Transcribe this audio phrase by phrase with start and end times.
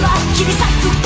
[0.00, 1.03] は切り裂く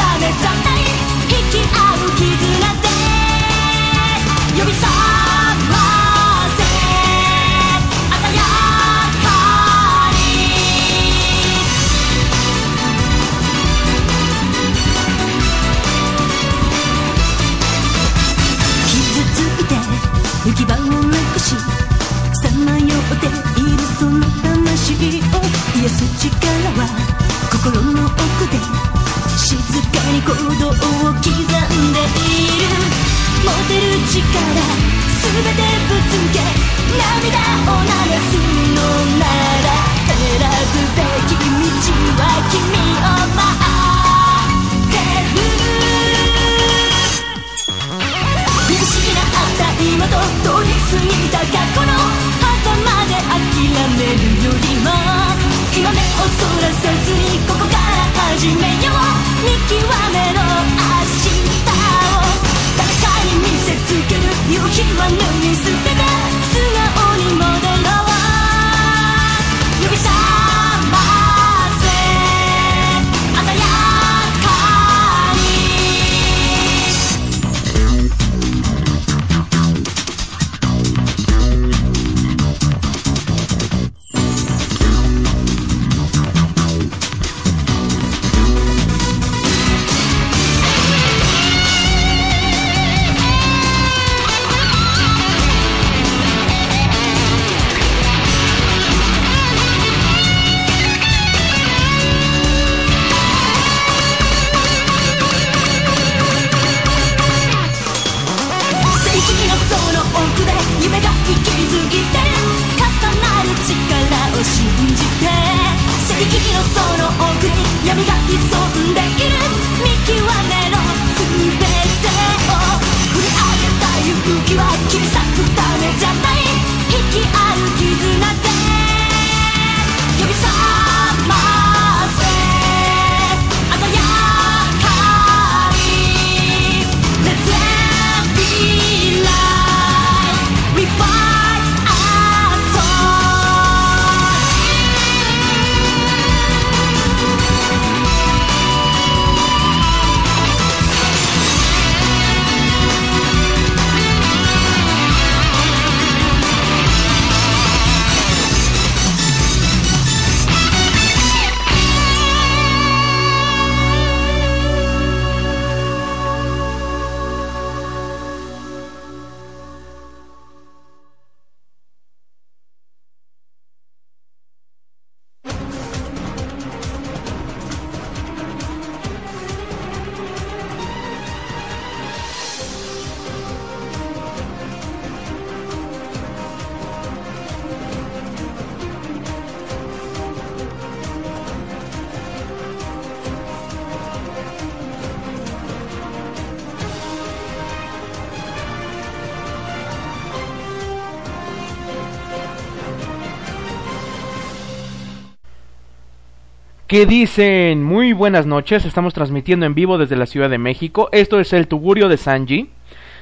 [206.89, 211.39] que dicen muy buenas noches, estamos transmitiendo en vivo desde la Ciudad de México, esto
[211.39, 212.71] es el Tugurio de Sanji,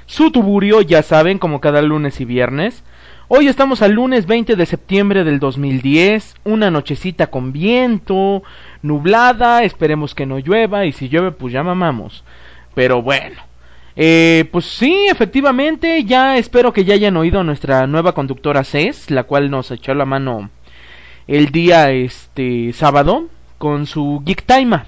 [0.07, 2.85] su Tugurio ya saben como cada lunes y viernes,
[3.27, 8.45] hoy estamos al lunes 20 de septiembre del 2010, una nochecita con viento,
[8.83, 10.87] nublada, esperemos que no llueva.
[10.87, 12.23] Y si llueve pues ya mamamos,
[12.77, 13.43] pero bueno.
[13.97, 19.11] Eh, pues sí, efectivamente, ya espero que ya hayan oído a nuestra nueva conductora Cés,
[19.11, 20.51] la cual nos echó la mano
[21.27, 24.83] el día este sábado con su Geek Time.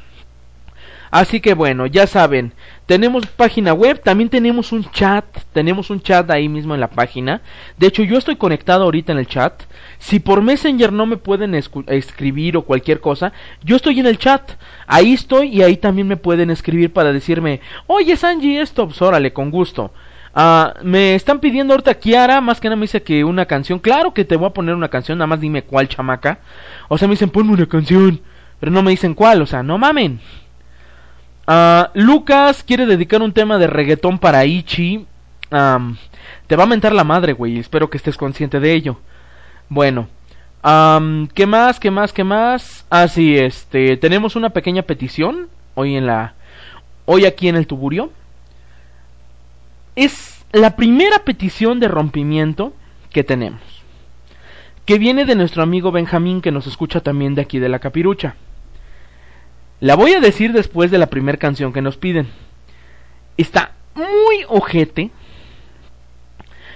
[1.10, 2.54] Así que bueno, ya saben,
[2.86, 7.40] tenemos página web, también tenemos un chat, tenemos un chat ahí mismo en la página.
[7.78, 9.62] De hecho, yo estoy conectado ahorita en el chat.
[9.98, 14.52] Si por Messenger no me pueden escribir o cualquier cosa, yo estoy en el chat.
[14.86, 19.32] Ahí estoy y ahí también me pueden escribir para decirme, oye Sanji, esto, pues órale,
[19.32, 19.92] con gusto.
[20.34, 23.78] Ah, me están pidiendo ahorita Kiara, más que nada me dice que una canción.
[23.78, 26.40] Claro que te voy a poner una canción, nada más dime cuál chamaca.
[26.88, 28.20] O sea, me dicen, ponme una canción.
[28.58, 30.20] Pero no me dicen cuál, o sea, no mamen.
[31.46, 35.06] Uh, Lucas quiere dedicar un tema de reggaetón para Ichi.
[35.50, 37.58] te va a mentar la madre, güey.
[37.58, 38.98] Espero que estés consciente de ello.
[39.68, 40.08] Bueno.
[41.34, 41.80] ¿Qué más?
[41.80, 42.12] ¿Qué más?
[42.12, 42.86] ¿Qué más?
[42.90, 43.96] Ah, sí, este.
[43.96, 45.48] Tenemos una pequeña petición.
[45.74, 46.34] Hoy en la.
[47.04, 48.12] Hoy aquí en el tuburio.
[49.96, 52.72] Es la primera petición de rompimiento
[53.10, 53.60] que tenemos.
[54.84, 58.36] Que viene de nuestro amigo Benjamín que nos escucha también de aquí de la capirucha.
[59.82, 62.28] La voy a decir después de la primera canción que nos piden.
[63.36, 65.10] Está muy ojete.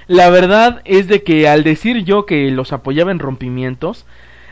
[0.08, 4.06] La verdad es de que al decir yo que los apoyaba en rompimientos,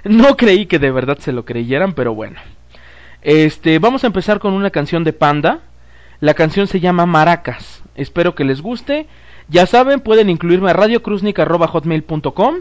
[0.04, 2.38] no creí que de verdad se lo creyeran, pero bueno.
[3.23, 5.58] Este, vamos a empezar con una canción de Panda.
[6.20, 7.82] La canción se llama Maracas.
[7.96, 9.08] Espero que les guste.
[9.49, 12.54] Ya saben, pueden incluirme a radiocruznica.hotmail.com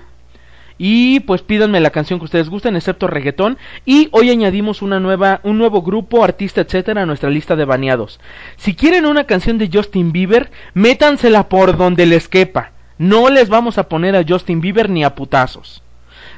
[0.77, 3.57] y pues pídanme la canción que ustedes gusten, excepto reggaetón.
[3.85, 8.19] Y hoy añadimos una nueva, un nuevo grupo, artista, etcétera, a nuestra lista de baneados.
[8.57, 12.71] Si quieren una canción de Justin Bieber, métansela por donde les quepa.
[12.97, 15.83] No les vamos a poner a Justin Bieber ni a putazos.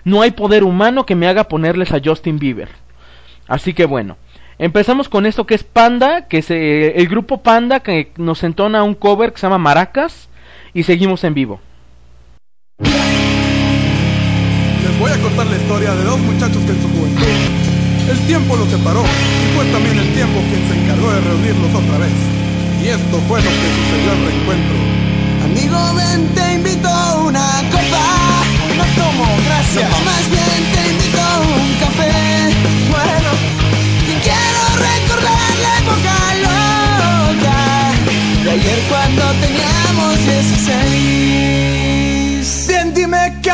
[0.04, 2.70] No hay poder humano que me haga ponerles a Justin Bieber.
[3.48, 4.18] Así que bueno,
[4.58, 8.84] empezamos con esto que es Panda, que es eh, el grupo Panda que nos entona
[8.84, 10.30] un cover que se llama Maracas.
[10.74, 11.62] Y seguimos en vivo
[15.00, 17.76] voy a contar la historia de dos muchachos que en su juventud
[18.10, 21.98] el tiempo los separó y fue también el tiempo quien se encargó de reunirlos otra
[21.98, 22.14] vez.
[22.82, 24.78] Y esto fue lo que sucedió al reencuentro.
[25.44, 28.44] Amigo, ven, te invito a una copa.
[28.78, 29.90] No tomo, gracias.
[30.06, 32.54] más bien te invito a un café.
[32.92, 33.32] Bueno.
[34.08, 37.60] Y quiero recordar la época loca
[38.44, 39.85] de ayer cuando teníamos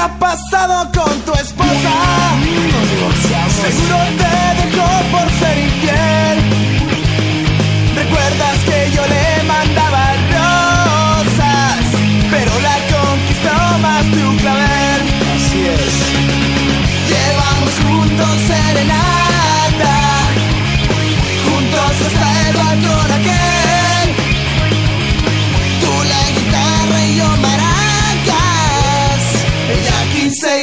[0.02, 2.36] ha pasado con tu esposa.
[2.72, 3.54] Nos divorciamos.
[3.54, 4.31] Seguro te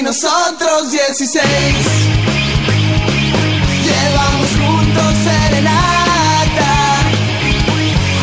[0.09, 1.45] nosotros 16.
[3.85, 6.73] Llevamos juntos serenata,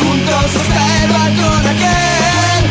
[0.00, 2.64] juntos hasta el balcón aquel.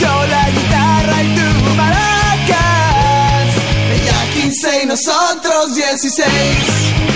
[0.00, 3.48] Yo la guitarra y tú maracas.
[3.96, 7.11] Ella 15 y nosotros 16.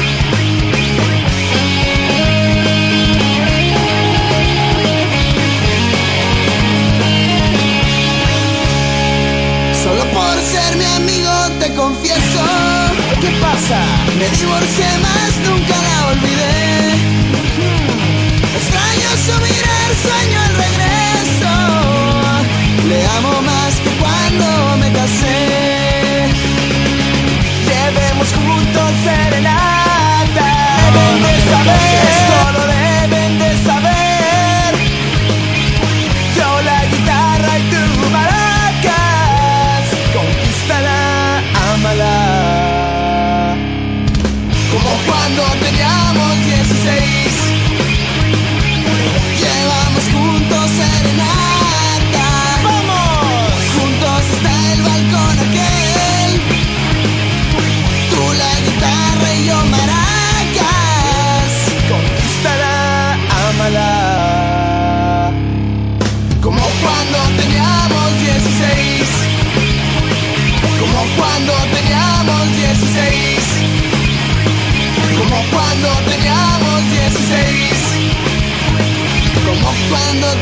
[11.06, 12.42] Amigo te confieso.
[13.20, 13.80] ¿Qué pasa?
[14.18, 16.58] Me divorcié más, nunca la olvidé.
[18.58, 21.52] Extraño su mirar, sueño el regreso.
[22.90, 24.46] Le amo más que cuando
[24.78, 25.38] me casé.
[27.68, 30.48] Llevemos juntos serenata
[30.92, 31.82] Deben de saber,
[32.58, 32.75] deben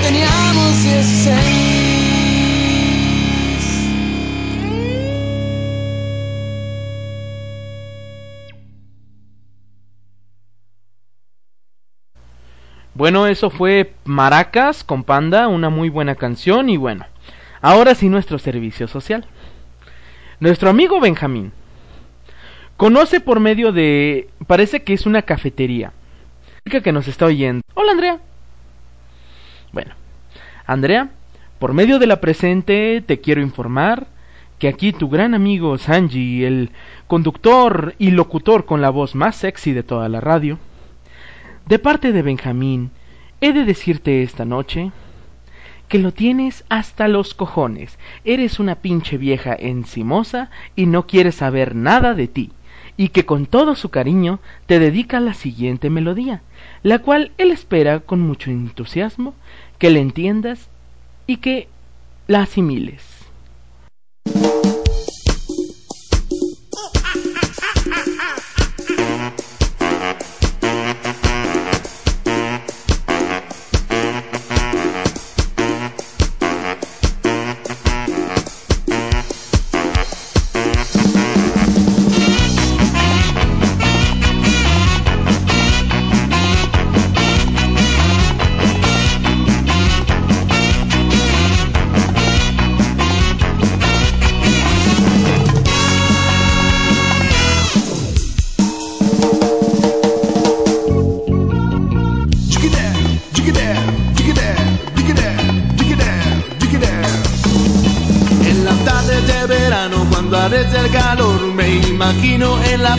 [0.02, 1.74] teníamos 16.
[12.94, 17.04] Bueno, eso fue Maracas con Panda, una muy buena canción y bueno,
[17.60, 19.26] ahora sí nuestro servicio social.
[20.38, 21.52] Nuestro amigo Benjamín
[22.76, 24.28] conoce por medio de...
[24.46, 25.92] parece que es una cafetería.
[26.64, 27.62] que nos está oyendo.
[27.74, 28.20] Hola Andrea.
[29.74, 29.90] Bueno,
[30.66, 31.08] Andrea,
[31.58, 34.06] por medio de la presente te quiero informar
[34.60, 36.70] que aquí tu gran amigo Sanji, el
[37.08, 40.60] conductor y locutor con la voz más sexy de toda la radio,
[41.66, 42.92] de parte de Benjamín,
[43.40, 44.92] he de decirte esta noche
[45.88, 47.98] que lo tienes hasta los cojones.
[48.24, 52.52] Eres una pinche vieja encimosa y no quieres saber nada de ti,
[52.96, 56.42] y que con todo su cariño te dedica la siguiente melodía,
[56.84, 59.34] la cual él espera con mucho entusiasmo
[59.78, 60.68] que le entiendas
[61.26, 61.68] y que
[62.26, 63.13] la asimiles.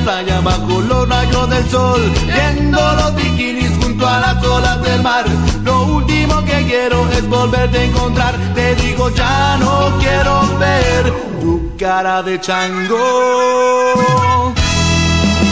[0.05, 5.25] Playa bajo los rayos del sol Viendo los bikinis junto a las olas del mar.
[5.63, 8.35] Lo último que quiero es volverte a encontrar.
[8.53, 14.53] Te digo ya no quiero ver tu cara de chango.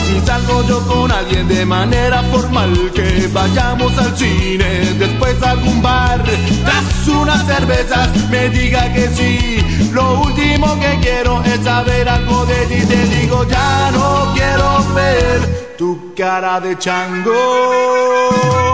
[0.06, 5.82] Si salgo yo con alguien de manera formal Que vayamos al cine, después a algún
[5.82, 9.58] bar Tras unas cervezas me diga que sí
[9.94, 12.86] Lo último que quiero es saber algo de ti.
[12.86, 18.73] Te digo ya no quiero ver tu cara de chango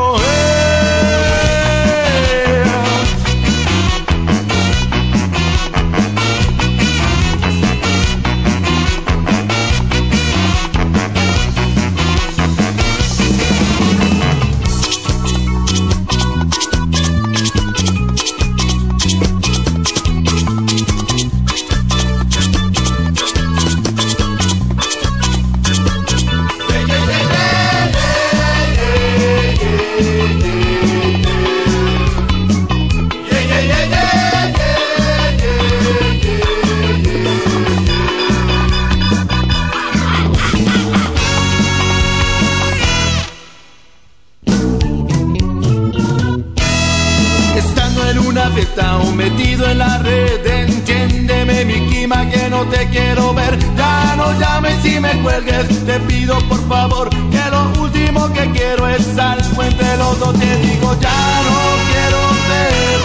[60.34, 63.00] Te digo ya no quiero ver.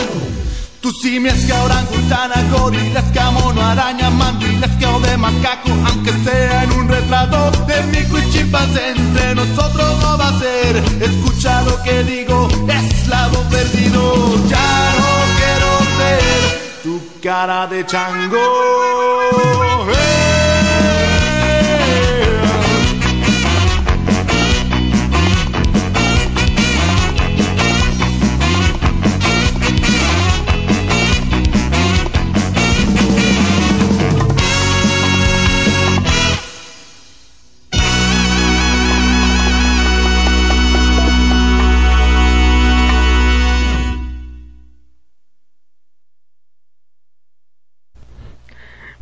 [0.81, 6.65] Tu simias que orangutana, gorilas que mono, araña, mandilas que o de macaco Aunque sea
[6.65, 10.77] en un retrato de mi chimpancé Entre nosotros no va a ser.
[11.01, 14.03] Escucha lo que digo, esclavo perdido
[14.49, 19.74] Ya no quiero ver tu cara de chango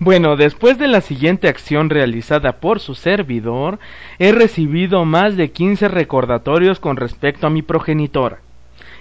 [0.05, 3.79] Bueno, después de la siguiente acción realizada por su servidor,
[4.19, 8.41] he recibido más de 15 recordatorios con respecto a mi progenitora.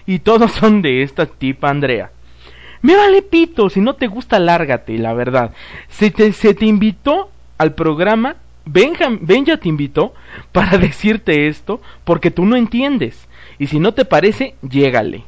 [0.06, 2.12] Y todos son de esta tipa Andrea.
[2.84, 5.56] Me vale pito, si no te gusta, lárgate, la verdad.
[5.90, 8.36] Se te, se te invitó al programa,
[8.66, 10.14] Benja, Benja te invitó
[10.52, 13.28] para decirte esto, porque tú no entiendes.
[13.58, 15.24] Y si no te parece, llégale.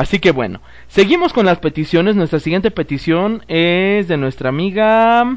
[0.00, 2.16] Así que bueno, seguimos con las peticiones.
[2.16, 5.36] Nuestra siguiente petición es de nuestra amiga.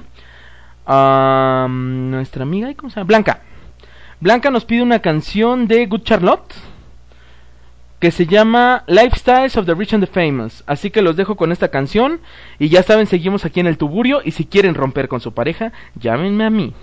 [0.87, 3.07] ah, nuestra amiga, ¿cómo se llama?
[3.07, 3.41] Blanca.
[4.21, 6.53] Blanca nos pide una canción de Good Charlotte.
[7.99, 10.63] que se llama Lifestyles of the Rich and the Famous.
[10.65, 12.21] Así que los dejo con esta canción
[12.57, 15.73] y ya saben, seguimos aquí en el Tuburio y si quieren romper con su pareja,
[15.95, 16.73] llámenme a mí.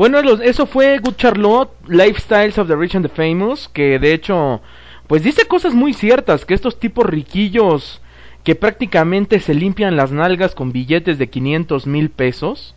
[0.00, 4.62] Bueno, eso fue Good Charlotte, Lifestyles of the Rich and the Famous, que de hecho,
[5.06, 8.00] pues dice cosas muy ciertas, que estos tipos riquillos
[8.42, 12.74] que prácticamente se limpian las nalgas con billetes de 500 mil pesos,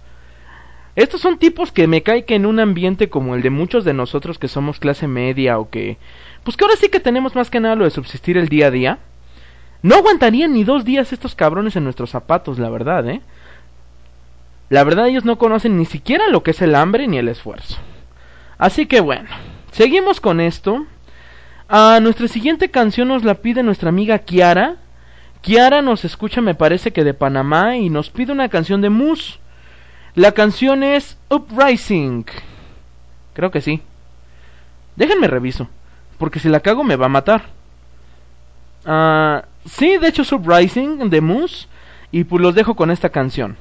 [0.98, 3.94] estos son tipos que me cae que en un ambiente como el de muchos de
[3.94, 5.98] nosotros que somos clase media o que,
[6.44, 8.72] pues que ahora sí que tenemos más que nada lo de subsistir el día a
[8.72, 9.00] día,
[9.82, 13.22] no aguantarían ni dos días estos cabrones en nuestros zapatos, la verdad, ¿eh?
[14.74, 17.78] La verdad ellos no conocen ni siquiera lo que es el hambre ni el esfuerzo.
[18.58, 19.30] Así que bueno,
[19.72, 20.88] seguimos con esto.
[21.70, 24.78] Ah, nuestra siguiente canción nos la pide nuestra amiga Kiara.
[25.42, 29.38] Kiara nos escucha me parece que de Panamá y nos pide una canción de Moose.
[30.16, 32.26] La canción es Uprising.
[33.36, 33.80] Creo que sí.
[34.96, 35.68] Déjenme reviso,
[36.18, 37.44] porque si la cago me va a matar.
[38.88, 41.68] Ah, sí, de hecho es Uprising de Moose
[42.12, 43.56] y pues los dejo con esta canción.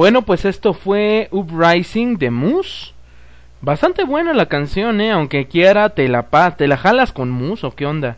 [0.00, 2.94] Bueno, pues esto fue Uprising de Moose.
[3.60, 7.66] Bastante buena la canción, eh, aunque quiera te la pa te la jalas con Moose
[7.66, 8.16] o qué onda.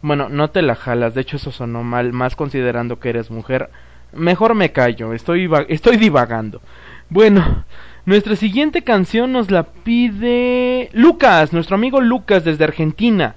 [0.00, 3.70] Bueno, no te la jalas, de hecho eso sonó mal, más considerando que eres mujer.
[4.12, 6.60] Mejor me callo, estoy estoy divagando.
[7.08, 7.66] Bueno,
[8.04, 13.36] nuestra siguiente canción nos la pide Lucas, nuestro amigo Lucas desde Argentina.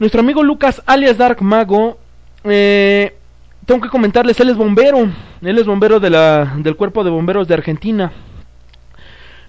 [0.00, 1.98] Nuestro amigo Lucas, alias Dark Mago,
[2.42, 3.17] eh,
[3.68, 5.10] tengo que comentarles, él es bombero,
[5.42, 8.10] él es bombero de la, del cuerpo de bomberos de Argentina.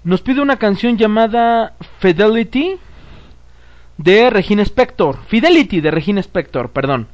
[0.04, 2.76] Nos pide una canción llamada Fidelity
[3.98, 5.20] de Regina Spector.
[5.28, 7.08] Fidelity de Regina Spector, perdón.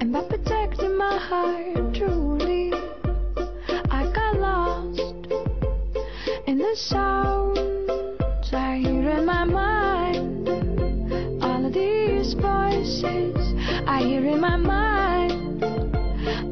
[0.00, 2.72] And by protecting my heart truly,
[3.92, 5.28] I got lost
[6.48, 9.97] in the sounds I hear in my mind.
[12.34, 13.54] Voices
[13.86, 15.64] I hear in my mind.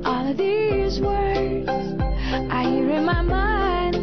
[0.06, 3.96] All of these words I hear in my mind.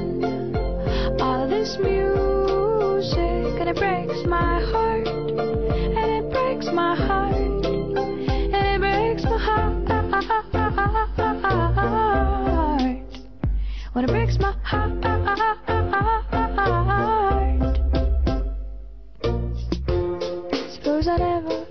[1.20, 5.08] All of this music and it breaks my heart.
[5.08, 7.36] And it breaks my heart.
[7.36, 10.14] And it breaks my heart.
[13.94, 15.04] When it breaks my heart.
[21.06, 21.63] I never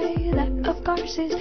[0.00, 1.34] way that of course is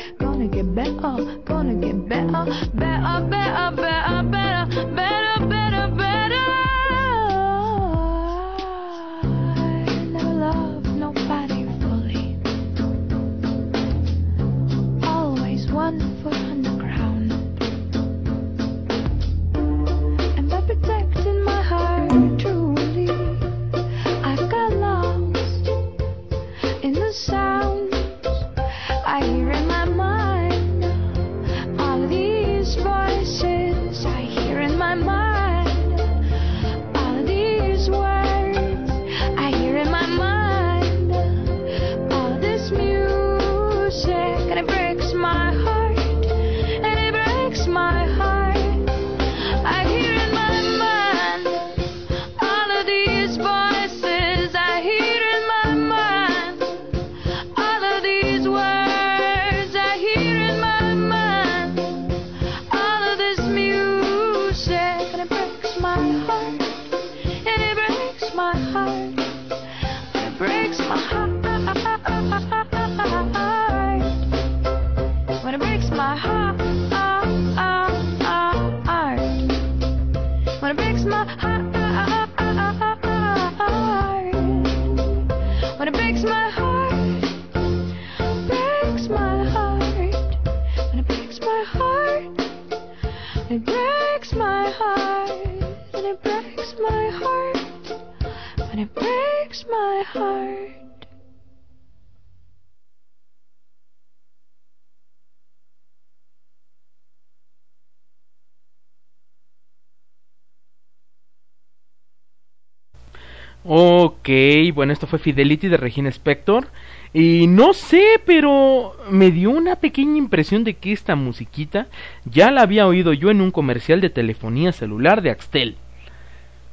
[114.79, 116.67] bueno, esto fue Fidelity de Regina Spector.
[117.11, 121.87] Y no sé, pero me dio una pequeña impresión de que esta musiquita
[122.23, 125.75] ya la había oído yo en un comercial de telefonía celular de Axtel.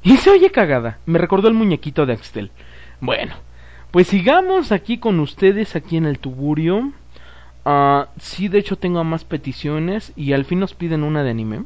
[0.04, 2.52] Y se oye cagada, me recordó el muñequito de Axtel.
[3.00, 3.34] Bueno,
[3.90, 6.92] pues sigamos aquí con ustedes, aquí en el tuburio.
[7.64, 11.64] Ah, sí, de hecho tengo más peticiones y al fin nos piden una de anime.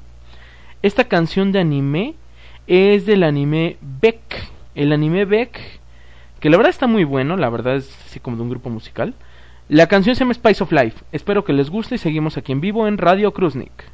[0.80, 2.14] Esta canción de anime
[2.66, 4.48] es del anime Beck.
[4.74, 5.79] El anime Beck,
[6.40, 9.14] que la verdad está muy bueno, la verdad es así como de un grupo musical.
[9.68, 11.04] La canción se llama Spice of Life.
[11.12, 13.84] Espero que les guste y seguimos aquí en vivo en Radio Kruznik.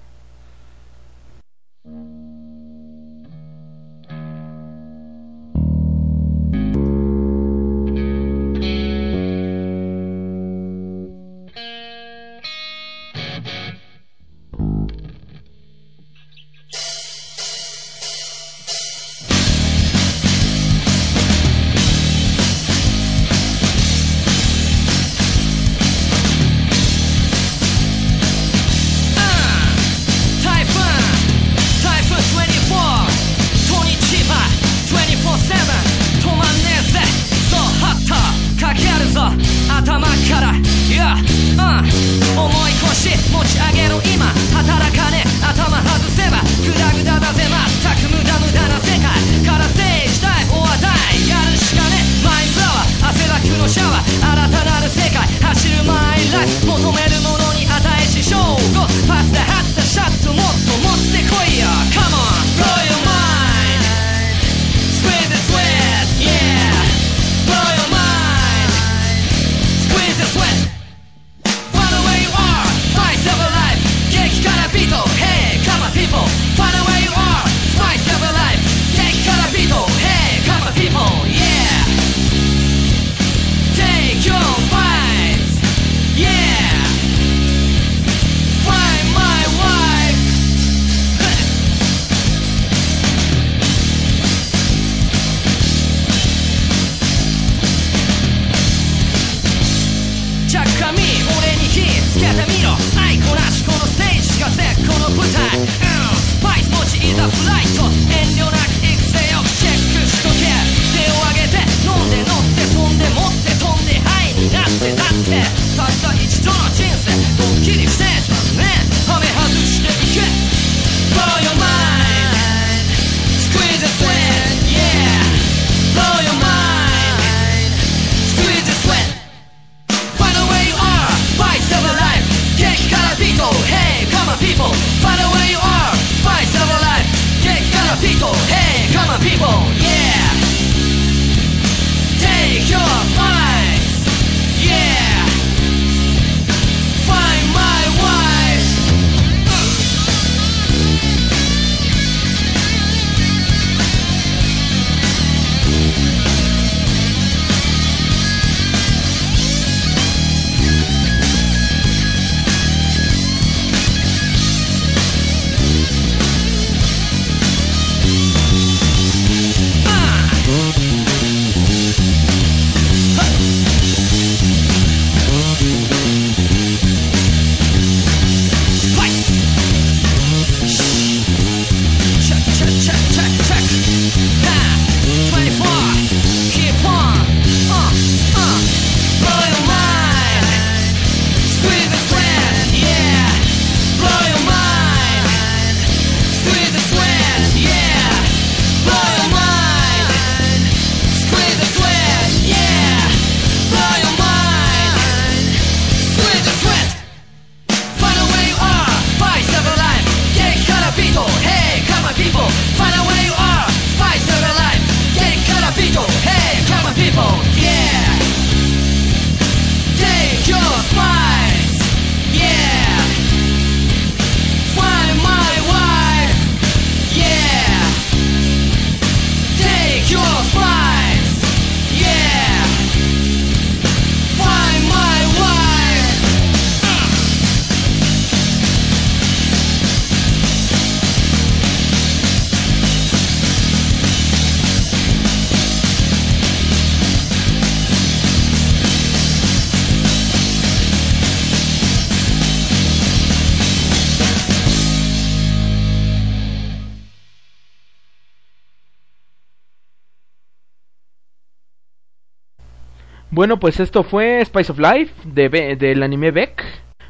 [263.60, 266.64] Pues esto fue Spice of Life de del anime Beck.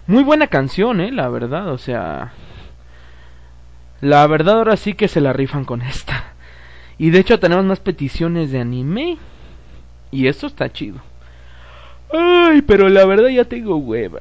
[0.06, 2.32] Muy buena canción, eh, la verdad, o sea,
[4.00, 6.34] la verdad ahora sí que se la rifan con esta.
[6.98, 9.18] Y de hecho tenemos más peticiones de anime
[10.10, 11.00] y eso está chido.
[12.12, 14.20] Ay, pero la verdad ya tengo hueva.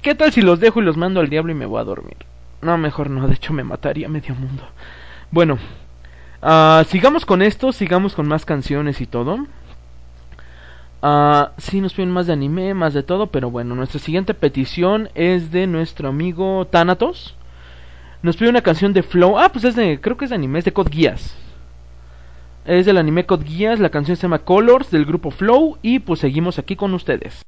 [0.00, 2.16] ¿Qué tal si los dejo y los mando al diablo y me voy a dormir?
[2.62, 4.64] No, mejor no, de hecho me mataría medio mundo.
[5.30, 5.58] Bueno,
[6.42, 9.46] ah, sigamos con esto, sigamos con más canciones y todo.
[11.08, 15.08] Ah, sí, nos piden más de anime, más de todo, pero bueno, nuestra siguiente petición
[15.14, 17.36] es de nuestro amigo Thanatos.
[18.22, 19.38] Nos pide una canción de Flow.
[19.38, 21.36] Ah, pues es de, creo que es de anime, es de Code Geass.
[22.64, 26.18] Es del anime Code Geass, la canción se llama Colors del grupo Flow y pues
[26.18, 27.46] seguimos aquí con ustedes.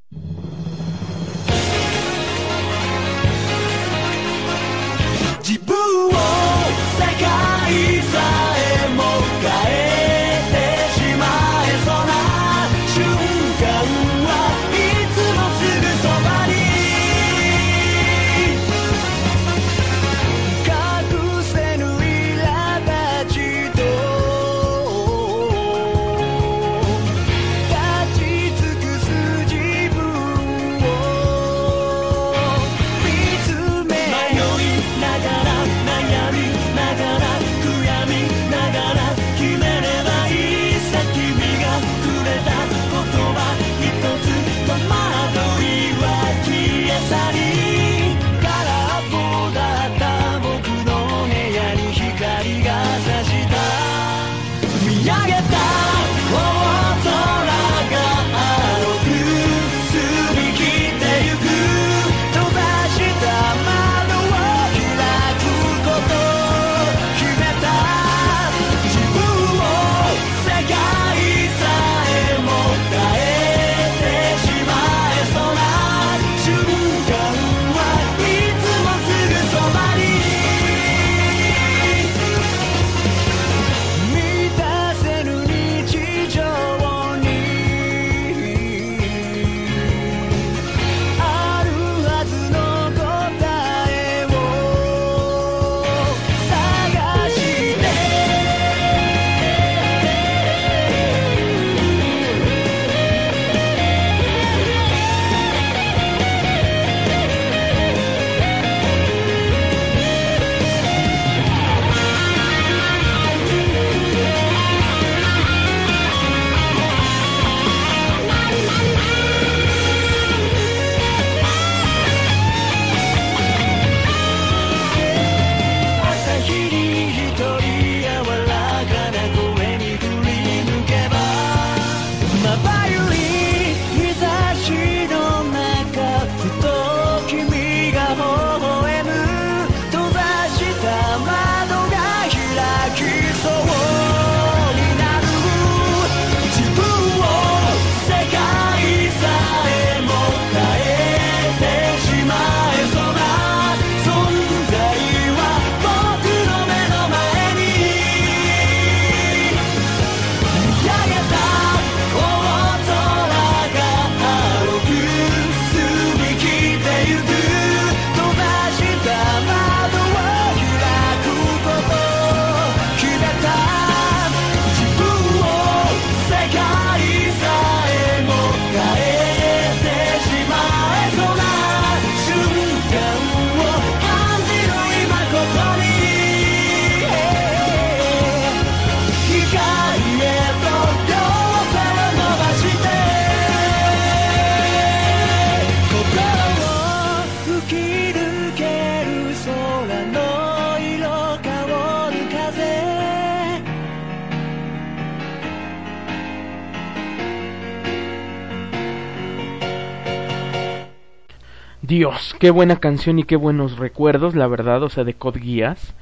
[211.99, 215.93] Dios, qué buena canción y qué buenos recuerdos, la verdad, o sea, de Code Geass.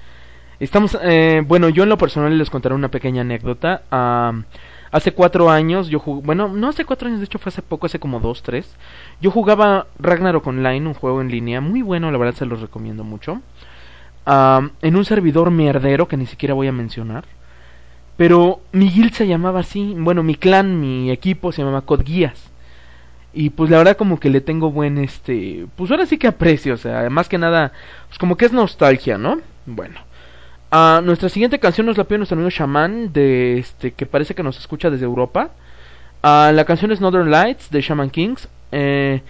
[0.60, 3.82] Estamos, eh, bueno, yo en lo personal les contaré una pequeña anécdota.
[4.91, 7.88] Hace cuatro años, yo jugué, bueno, no hace cuatro años, de hecho fue hace poco,
[7.88, 8.72] hace como dos, tres.
[9.22, 13.04] Yo jugaba Ragnarok Online, un juego en línea muy bueno, la verdad se los recomiendo
[13.04, 13.41] mucho.
[14.28, 17.26] En un servidor mierdero que ni siquiera voy a mencionar.
[18.18, 22.52] Pero mi guild se llamaba así, bueno, mi clan, mi equipo se llamaba Code Geass.
[23.39, 26.73] Y pues la verdad como que le tengo buen este, pues ahora sí que aprecio,
[26.73, 27.71] o sea, más que nada,
[28.07, 29.41] pues como que es nostalgia, ¿no?
[29.67, 29.99] Bueno.
[30.71, 34.41] Ah, nuestra siguiente canción nos la pide nuestro amigo Shaman de este que parece que
[34.41, 35.51] nos escucha desde Europa.
[36.23, 38.49] Ah, la canción es Northern Lights de Shaman Kings.
[38.71, 39.21] Eh,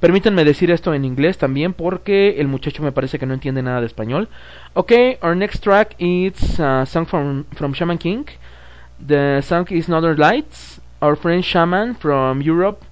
[0.00, 3.80] permítanme decir esto en inglés también porque el muchacho me parece que no entiende nada
[3.80, 4.30] de español.
[4.72, 8.24] Okay, our next track is a song from, from Shaman King.
[9.06, 10.80] The song is Northern Lights.
[11.02, 12.84] Our friend Shaman from Europe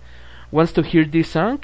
[0.51, 1.62] wants to hear this song.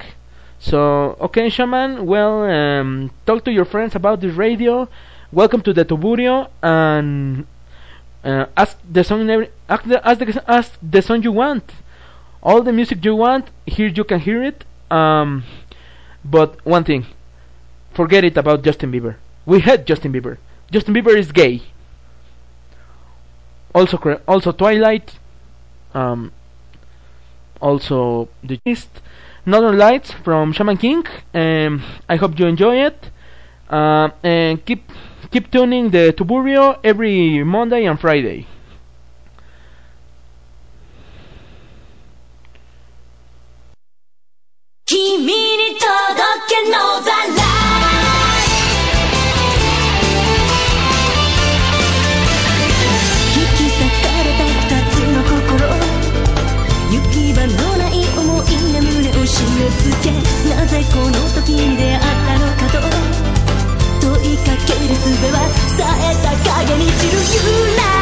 [0.59, 4.89] So, okay, Shaman, well, um, talk to your friends about this radio.
[5.33, 7.47] Welcome to the Tuburio and
[8.23, 11.65] uh, ask the song every, ask the, ask the ask the song you want.
[12.43, 14.65] All the music you want, here you can hear it.
[14.91, 15.45] Um,
[16.25, 17.07] but one thing,
[17.93, 19.17] forget it about Justin Bieber.
[19.47, 20.39] We hate Justin Bieber.
[20.71, 21.63] Justin Bieber is gay.
[23.75, 25.19] Also, also Twilight.
[25.93, 26.33] Um,
[27.65, 28.91] also the gist.
[29.47, 31.05] Northern Lights from Shaman King.
[31.35, 33.11] Um, I hope you enjoy it.
[33.69, 34.91] Uh, and keep
[35.31, 38.47] keep tuning the Tuburio every Monday and Friday.
[44.87, 48.14] Kimi ni todoke no the light
[60.75, 65.39] ぜこの時に出会ったのかと問いかける術は
[65.77, 67.94] 冴えた影に散る揺ら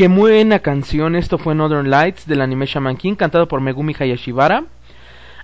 [0.00, 1.14] 'Qué buena canción!
[1.14, 4.64] Esto fue Northern Lights del anime Shaman King, cantado por Megumi Hayashibara.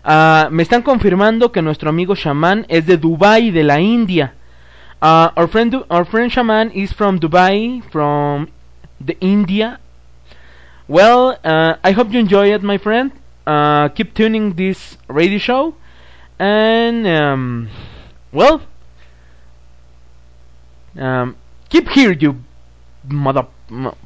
[0.03, 4.33] Ah, me están confirmando que nuestro amigo Shaman es de Dubai, de la India.
[5.03, 8.49] Ah, our friend, our friend Shaman is from Dubai, from
[8.99, 9.79] the India.
[10.89, 13.13] Well, uh, I hope you enjoy it, my friend.
[13.47, 15.75] Uh, keep tuning this radio show,
[16.39, 17.69] and um,
[18.33, 18.63] well,
[20.99, 21.37] um,
[21.69, 22.37] keep here, you
[23.07, 23.47] mother,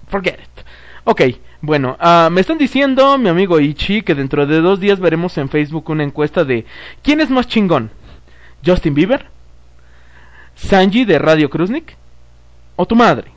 [0.09, 0.65] forget it.
[1.05, 1.23] Ok,
[1.63, 5.49] bueno, ah, me están diciendo mi amigo Ichi que dentro de dos días veremos en
[5.49, 6.65] Facebook una encuesta de
[7.03, 7.91] ¿quién es más chingón?
[8.65, 9.27] ¿Justin Bieber?
[10.55, 11.97] ¿Sanji de Radio Kruznik?
[12.77, 13.33] ¿O tu madre?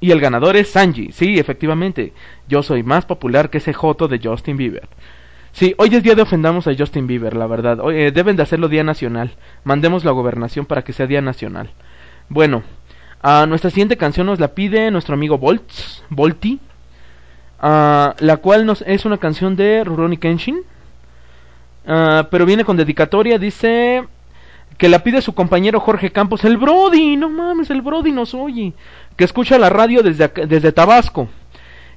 [0.00, 2.12] Y el ganador es Sanji, sí, efectivamente,
[2.48, 4.88] yo soy más popular que ese joto de Justin Bieber.
[5.52, 7.78] Sí, hoy es día de ofendamos a Justin Bieber, la verdad.
[7.80, 9.36] Hoy, eh, deben de hacerlo día nacional.
[9.64, 11.70] Mandemos la gobernación para que sea día nacional.
[12.30, 12.62] Bueno,
[13.22, 16.58] a nuestra siguiente canción nos la pide nuestro amigo Volts, Volti,
[17.60, 20.60] ah, la cual nos, es una canción de Rurouni Kenshin,
[21.86, 24.04] ah, pero viene con dedicatoria, dice
[24.76, 28.72] que la pide su compañero Jorge Campos, el Brody, no mames, el Brody nos oye,
[29.16, 31.28] que escucha la radio desde, desde Tabasco,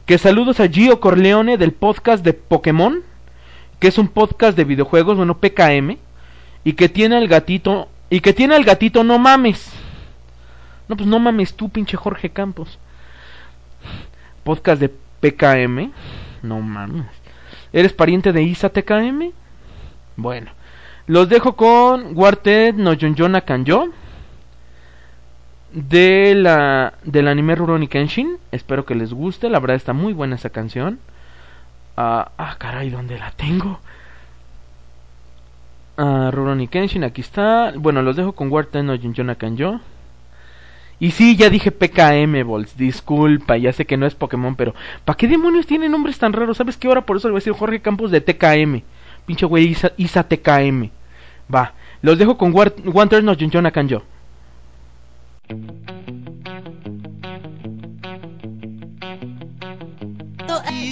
[0.05, 3.01] que saludos a Gio Corleone del podcast de Pokémon,
[3.79, 5.97] que es un podcast de videojuegos, bueno, PKM,
[6.63, 9.84] y que tiene al gatito, y que tiene al gatito no mames.
[10.87, 12.79] No, pues no mames tú, pinche Jorge Campos.
[14.43, 15.91] Podcast de PKM.
[16.43, 17.05] No mames.
[17.73, 19.31] ¿Eres pariente de Isa TKM?
[20.15, 20.51] Bueno.
[21.07, 23.89] Los dejo con Warted no Yonjona Kanjo.
[25.71, 28.37] De la, del anime Rurouni Kenshin.
[28.51, 29.49] Espero que les guste.
[29.49, 30.99] La verdad está muy buena esa canción.
[31.97, 33.79] Ah, ah, caray, ¿dónde la tengo?
[35.97, 37.73] Ah, Rurouni Kenshin, aquí está.
[37.75, 39.79] Bueno, los dejo con Warted no Yonjona Kanjo.
[40.99, 42.77] Y sí, ya dije PKM, Bols.
[42.77, 44.73] Disculpa, ya sé que no es Pokémon, pero
[45.03, 46.57] ¿para qué demonios tiene nombres tan raros?
[46.57, 46.87] ¿Sabes qué?
[46.87, 48.81] Ahora por eso le voy a decir Jorge Campos de TKM.
[49.25, 50.89] Pinche güey, Isa, Isa TKM.
[51.53, 54.03] Va, los dejo con War- Wanter no Junjona Kanjo.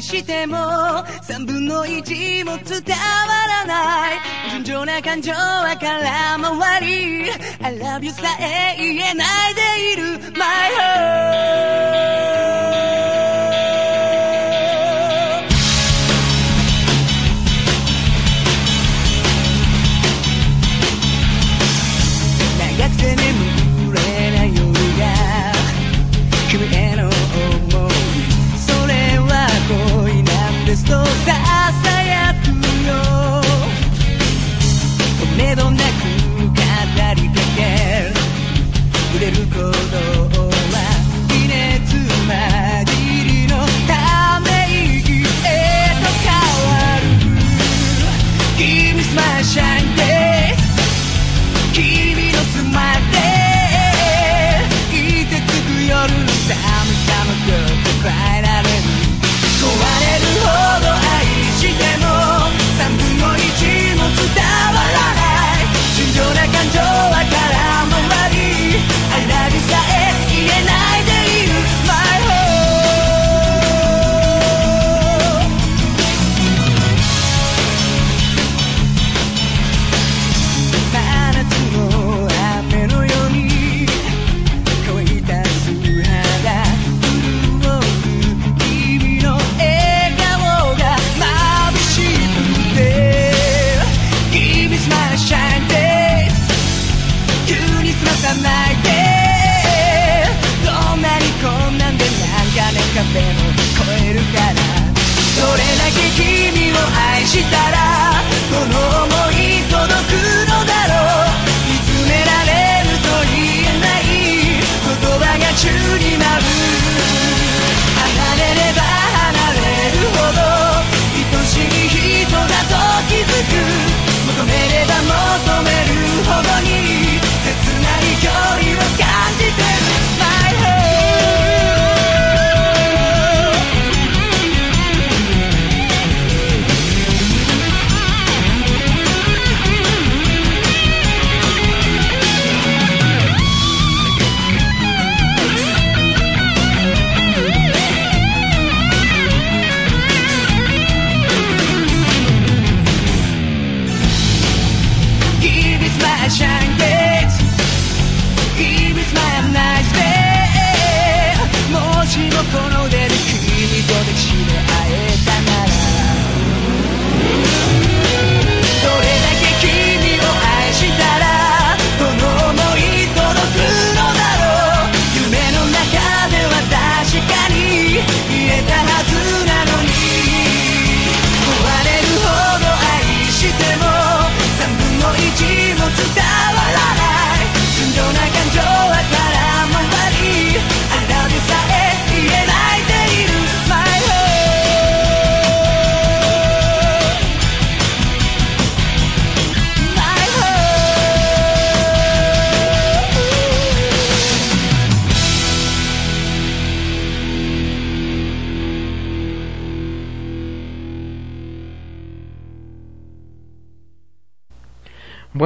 [0.04, 0.58] しても
[1.22, 2.88] 三分の一も伝わ
[3.48, 4.16] らない。
[4.52, 7.32] 純情な感情は空回り。
[7.62, 10.20] I love you さえ言えないでいる。
[10.38, 13.13] My heart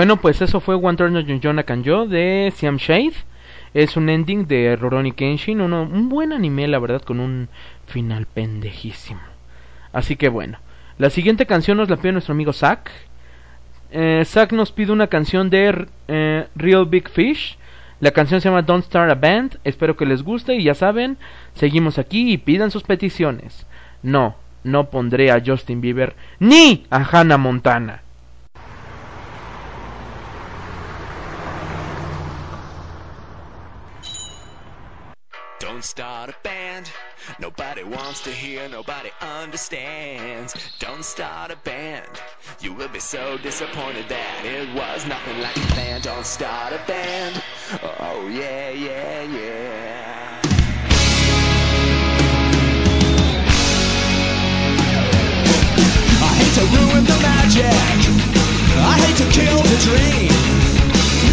[0.08, 3.12] Bueno, pues eso fue One Turn on Jonah Kanjo de Siam Shade.
[3.74, 7.50] Es un ending de Rurouni Kenshin, uno, un buen anime, la verdad, con un
[7.88, 9.20] final pendejísimo.
[9.92, 10.60] Así que bueno,
[10.98, 12.90] la siguiente canción nos la pide nuestro amigo Zack.
[13.92, 17.58] Eh, Zack nos pide una canción de eh, Real Big Fish.
[18.00, 19.60] La canción se llama Don't Start a Band.
[19.66, 21.18] Espero que les guste y ya saben,
[21.54, 23.68] seguimos aquí y pidan sus peticiones.
[24.04, 28.04] No, no pondré a Justin Bieber ni a Hannah Montana.
[35.60, 36.90] Don't start a band.
[37.40, 40.54] Nobody wants to hear, nobody understands.
[40.78, 42.06] Don't start a band.
[42.62, 46.04] You will be so disappointed that it was nothing like you planned.
[46.04, 47.42] Don't start a band.
[47.82, 50.42] Oh, yeah, yeah, yeah.
[56.22, 57.66] I hate to ruin the magic.
[58.78, 60.37] I hate to kill the dream.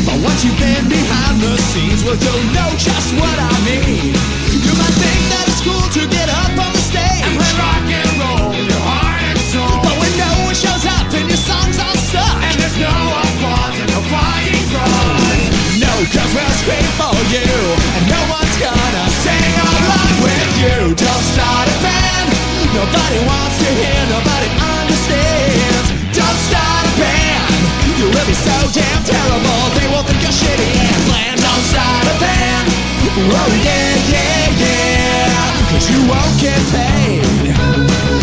[0.05, 4.12] But once you've been behind the scenes, well, you'll know just what I mean.
[4.52, 7.88] You might think that it's cool to get up on the stage and play rock
[7.88, 9.80] and roll, your heart and soul.
[9.80, 13.76] But when no one shows up and your song's all stuck, and there's no applause
[13.80, 15.80] and no flying cross.
[15.80, 17.48] No, cause we'll scream for you,
[17.96, 20.78] and no one's gonna sing along with you.
[21.00, 22.28] Don't start a band.
[22.76, 25.88] Nobody wants to hear, nobody understands.
[26.12, 27.48] Don't start a band.
[27.96, 29.84] You will be so damn terrible.
[30.07, 31.40] Think you're shitty and bland.
[31.40, 32.68] Don't start a band.
[33.16, 35.70] Oh yeah, yeah, yeah.
[35.70, 37.24] Cause you won't get paid.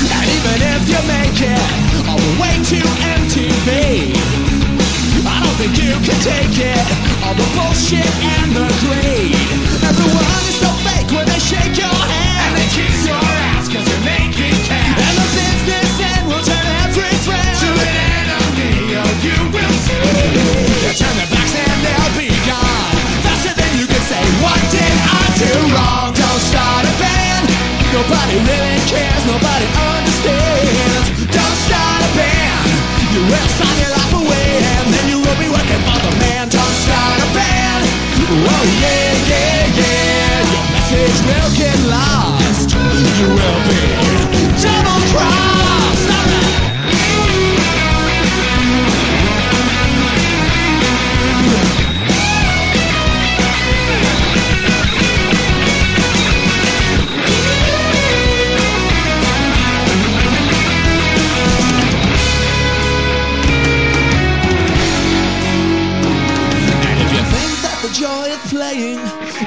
[0.00, 1.64] And even if you make it
[2.08, 2.78] the way to
[3.20, 3.68] MTV,
[5.26, 7.07] I don't think you can take it.
[7.28, 9.36] All the bullshit and the greed.
[9.84, 12.40] Everyone is so fake when they shake your hand.
[12.40, 14.96] And they kiss your ass cause you're making cash.
[14.96, 17.96] And the business end will turn every friend to an
[18.32, 18.96] enemy.
[18.96, 20.00] Oh, you will see.
[20.80, 22.96] They'll turn their backs and they'll be gone.
[23.20, 26.16] Faster than you can say, what did I do wrong?
[26.16, 27.44] Don't start a band.
[27.92, 31.28] Nobody really cares, nobody understands.
[31.28, 32.72] Don't start a band.
[33.12, 34.48] You will sign your life away
[34.80, 35.87] and then you will be working
[38.28, 38.46] band.
[38.48, 40.52] Oh yeah, yeah, yeah.
[40.52, 42.74] Your message will get lost.
[43.18, 44.07] You will be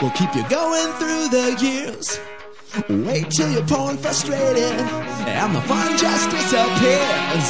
[0.01, 2.19] will keep you going through the years,
[2.89, 4.73] wait till you're poor and frustrated
[5.29, 7.47] and the fun just disappears.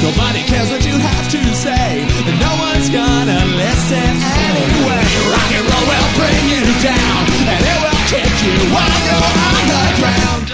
[0.00, 5.04] Nobody cares what you have to say, and no one's gonna listen anyway.
[5.28, 7.20] Rock and roll will bring you down,
[7.52, 10.49] and it will kick you while you're on the ground.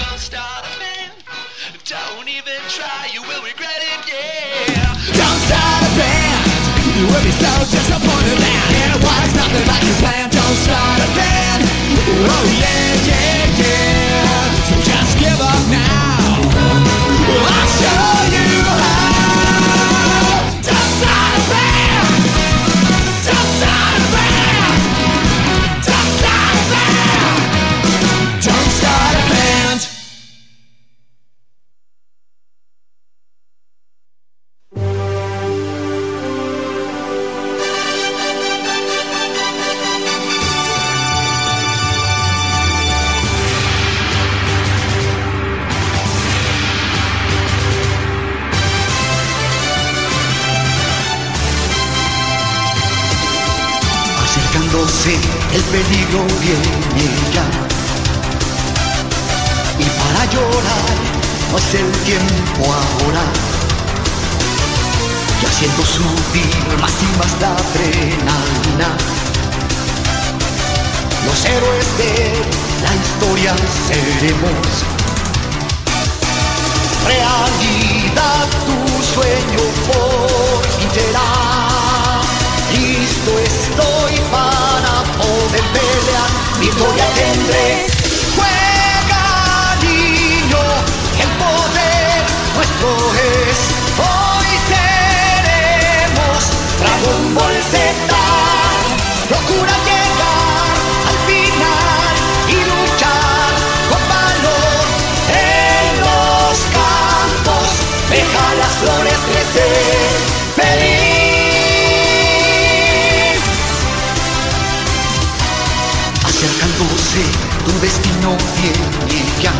[117.77, 119.53] Tu destino viene ya.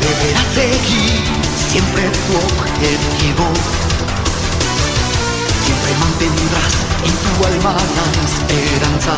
[0.00, 1.22] Deberás seguir
[1.70, 3.46] siempre tu objetivo.
[5.64, 6.74] Siempre mantendrás
[7.06, 9.14] en tu alma la esperanza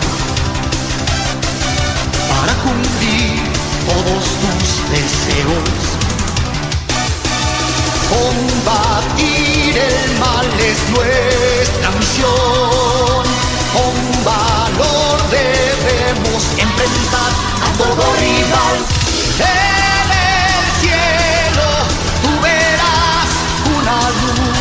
[2.30, 3.40] para cumplir
[3.88, 5.78] todos tus deseos.
[8.10, 13.57] Combatir el mal es nuestra misión.
[13.72, 18.76] Con valor debemos enfrentar a todo rival.
[19.38, 21.68] En el cielo
[22.22, 23.28] tú verás
[23.76, 24.57] una luz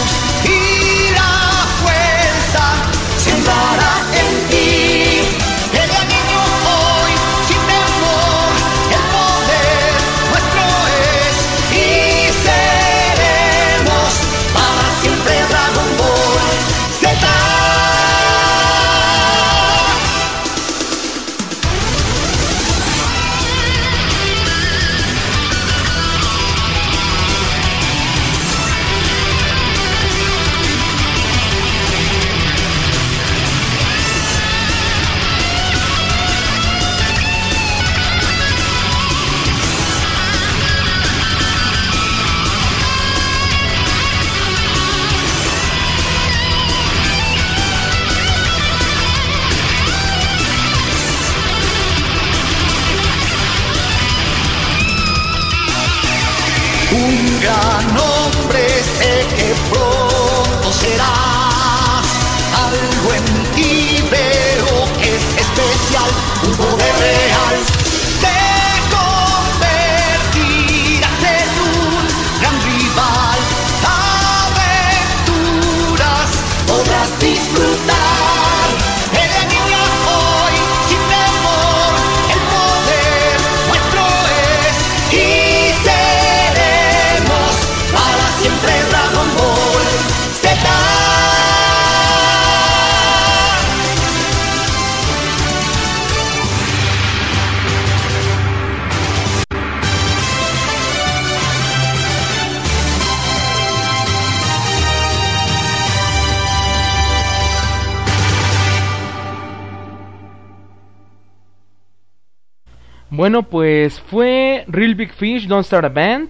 [113.27, 116.29] Bueno, pues fue Real Big Fish, Don't Start a Band.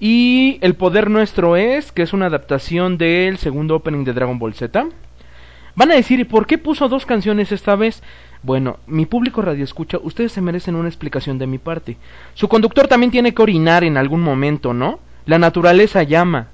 [0.00, 4.52] Y El Poder Nuestro es, que es una adaptación del segundo opening de Dragon Ball
[4.52, 4.88] Z.
[5.76, 8.02] Van a decir, ¿y por qué puso dos canciones esta vez?
[8.42, 11.96] Bueno, mi público radio escucha, ustedes se merecen una explicación de mi parte.
[12.34, 14.98] Su conductor también tiene que orinar en algún momento, ¿no?
[15.26, 16.48] La naturaleza llama.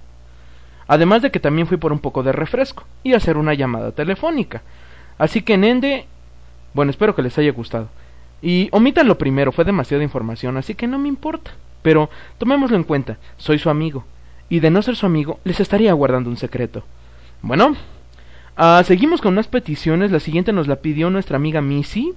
[0.87, 4.61] Además de que también fui por un poco de refresco y hacer una llamada telefónica.
[5.17, 6.05] Así que Nende,
[6.75, 7.89] bueno, espero que les haya gustado.
[8.43, 11.53] Y omitan lo primero, fue demasiada información, así que no me importa.
[11.83, 14.05] Pero tomémoslo en cuenta, soy su amigo.
[14.49, 16.85] Y de no ser su amigo, les estaría guardando un secreto.
[17.41, 17.75] Bueno,
[18.57, 20.11] ah, seguimos con unas peticiones.
[20.11, 22.13] La siguiente nos la pidió nuestra amiga Missy.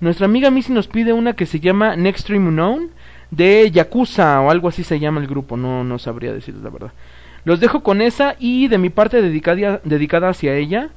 [0.00, 2.90] Nuestra amiga Missy nos pide una que se llama Next Dream Unknown
[3.30, 6.92] de Yakuza o algo así se llama el grupo, no, no sabría decirles la verdad.
[7.44, 10.90] Los dejo con esa y de mi parte dedicada, dedicada hacia ella.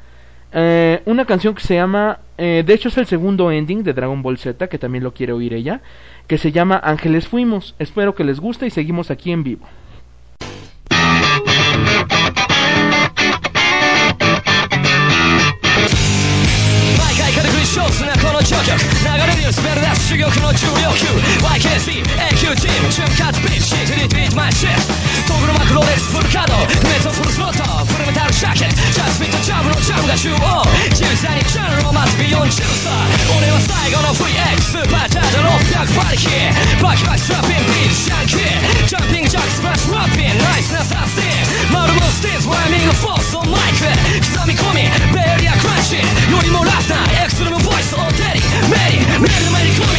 [0.51, 4.21] Eh, una canción que se llama, eh, de hecho es el segundo ending de Dragon
[4.21, 5.81] Ball Z, que también lo quiere oír ella,
[6.27, 7.75] que se llama Ángeles Fuimos.
[7.79, 9.67] Espero que les guste y seguimos aquí en vivo.
[20.09, 21.05] 珠玉の重量級
[21.37, 26.57] YKC AQ チームチュンカットピッチリトリートマイシェフトグルマクロレスフルカード。
[26.89, 27.61] メソフルスロット。
[27.85, 28.81] フルメタルシャケット。
[28.89, 30.65] ジャスミットジャブのジャムが中央。
[30.89, 33.37] 自由さにジャンルを待つビヨンジューサー。
[33.37, 36.25] 俺は最後の VX スーパーチャージャー600馬力。
[36.81, 38.89] バキバキスラッピンビーチシャンキー。
[38.89, 40.33] ジャンピングジャックスプラッシュラッピン。
[40.41, 43.85] ナイスなサスティンマルモスティーズライミングフォースオンマイク。
[44.25, 44.89] 刻み込み。
[45.13, 46.01] ベリアクランチ。
[46.01, 46.97] よりもラフな。
[47.13, 48.41] エクストリームボイスオンテリ
[48.73, 49.98] メリメリのめり込み。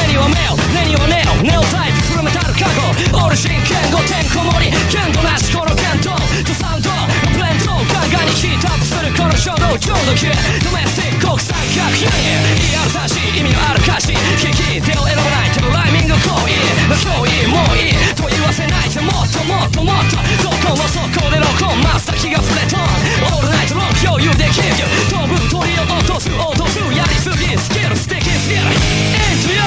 [0.91, 2.91] にはネオネオタイプフルメタル加工
[3.23, 4.75] オルシン剣語てんこ盛り。
[4.91, 6.11] 剣道なしこの剣道
[6.43, 14.11] とサウンドのブレンドガンガンにヒートアップするこの衝動超ド級ドメスティック国産化楽屋に言い新し意味のある歌詞。
[14.35, 16.59] 聞き手を選ばないけどライミング行為。
[16.91, 19.79] 今日いいもういいと言わせないでもっともっと。
[19.87, 22.83] もっとどこもそこで録音真っ先がフレトン
[23.31, 24.75] オールナイトロック共有できる
[25.07, 27.55] 飛ぶ鳥を落とす落とすやりすぎ。
[27.55, 28.27] スキル素敵。
[28.27, 29.61] すぎる Into you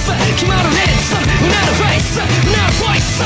[0.00, 3.22] 決まるリズムうなるフェイスうなるボイス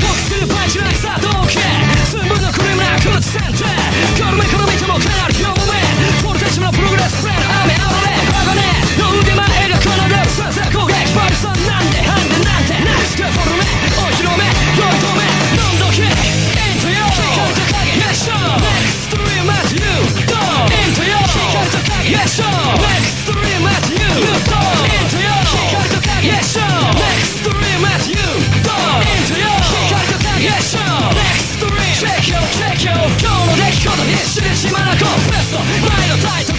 [0.00, 1.58] 僕するパンチラインさ同期
[2.10, 3.52] 寸分のクリームな空センター
[4.18, 5.59] 軽めから見てもかなり表
[34.11, 36.50] に死ね島らこベスト前のタイト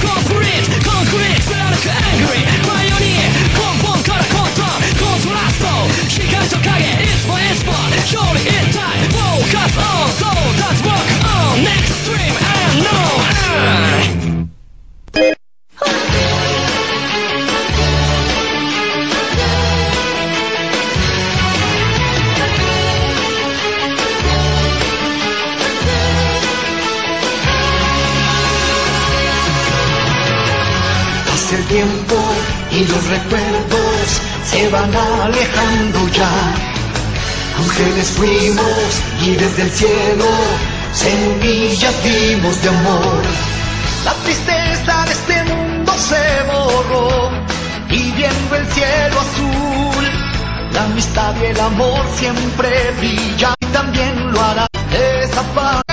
[38.24, 40.24] y desde el cielo
[40.93, 43.23] semillas dimos de amor.
[44.05, 47.31] La tristeza de este mundo se borró
[47.89, 50.05] y viendo el cielo azul,
[50.73, 54.69] la amistad y el amor siempre brillan y también lo hará.
[54.93, 55.91] Desaparecieron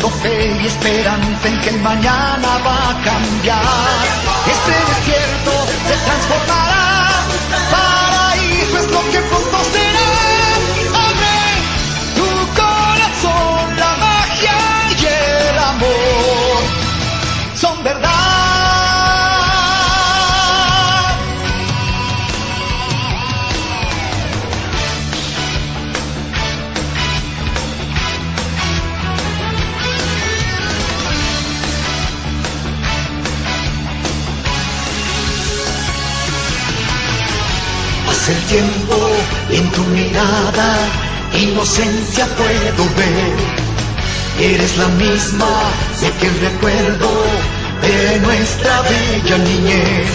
[0.00, 3.62] teniendo fe y esperanza en que el mañana va a cambiar.
[4.46, 5.52] Este desierto
[5.88, 7.08] se transformará.
[7.70, 9.79] Paraíso es lo que pronto será.
[38.30, 38.96] El tiempo
[39.50, 40.76] en tu mirada,
[41.34, 43.36] inocencia puedo ver.
[44.52, 45.52] Eres la misma
[46.00, 47.10] de que recuerdo
[47.82, 50.10] de nuestra bella niñez.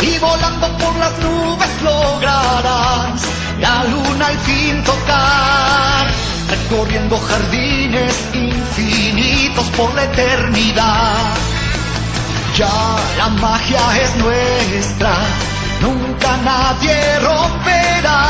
[0.00, 3.22] Y volando por las nubes lograrás
[3.60, 6.06] la luna al fin tocar.
[6.50, 11.34] Recorriendo jardines infinitos por la eternidad.
[12.56, 15.16] Ya la magia es nuestra,
[15.82, 18.22] nunca nadie romperá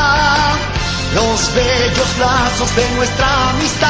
[1.13, 3.89] los bellos lazos de nuestra amistad.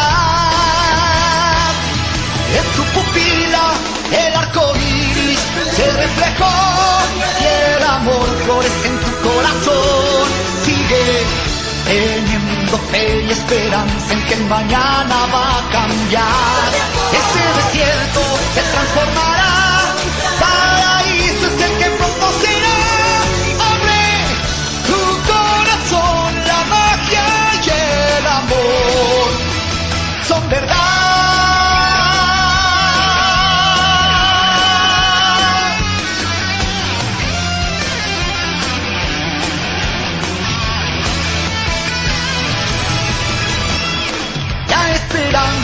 [2.59, 3.65] En tu pupila
[4.11, 5.39] el arco iris
[5.75, 6.53] se reflejó
[7.41, 10.27] y el amor florece en tu corazón.
[10.65, 11.05] Sigue
[11.85, 16.69] teniendo fe y esperanza en que mañana va a cambiar.
[17.21, 18.21] Ese desierto
[18.53, 19.42] se transformará.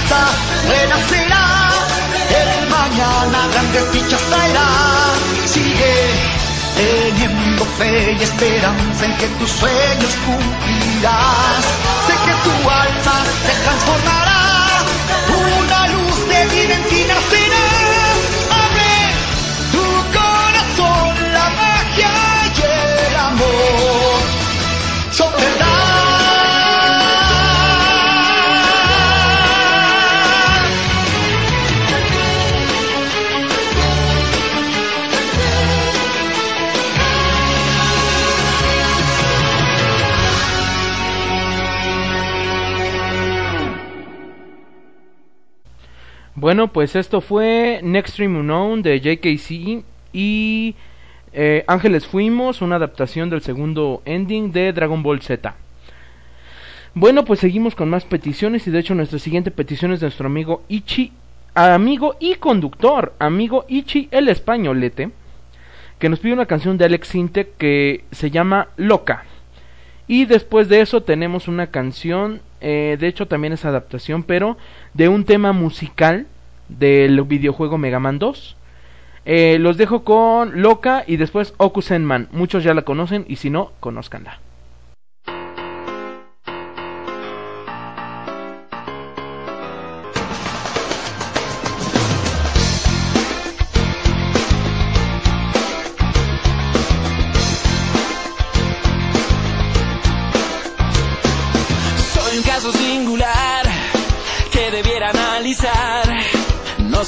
[0.09, 0.25] esperanza
[0.67, 1.45] renacerá,
[2.41, 4.67] el mañana grandes dichas traerá.
[5.45, 5.93] Sigue
[6.75, 11.63] teniendo fe y esperanza en que tus sueños cumplirás.
[12.07, 14.41] Sé que tu alma se transformará,
[15.59, 17.48] una luz de vida en ti nacerá.
[46.39, 49.83] Bueno, pues esto fue Next Stream Unknown de JKC
[50.13, 50.73] y
[51.33, 55.53] eh, Ángeles Fuimos, una adaptación del segundo ending de Dragon Ball Z.
[56.93, 60.27] Bueno, pues seguimos con más peticiones y de hecho nuestra siguiente petición es de nuestro
[60.27, 61.11] amigo Ichi,
[61.55, 65.11] amigo y conductor, amigo Ichi el españolete,
[65.99, 69.25] que nos pide una canción de Alex Sintek que se llama Loca.
[70.09, 74.57] Y después de eso tenemos una canción, eh, de hecho también es adaptación, pero
[74.95, 76.25] de un tema musical
[76.67, 78.57] del videojuego Mega Man 2.
[79.25, 82.27] Eh, los dejo con Loca y después Okusenman.
[82.31, 84.39] Muchos ya la conocen y si no, conózcanla.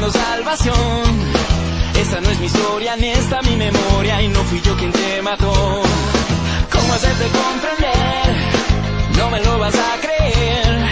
[0.00, 1.32] Buscando salvación.
[1.94, 5.22] Esta no es mi historia ni esta mi memoria y no fui yo quien te
[5.22, 5.52] mató.
[6.72, 9.16] ¿Cómo hacerte comprender?
[9.18, 10.90] No me lo vas a creer.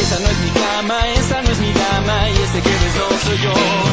[0.00, 3.18] Esa no es mi cama, esa no es mi dama y este que ves no
[3.18, 3.91] soy yo.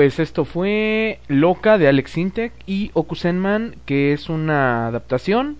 [0.00, 5.58] Pues esto fue Loca de Alex Intec y Okusenman, que es una adaptación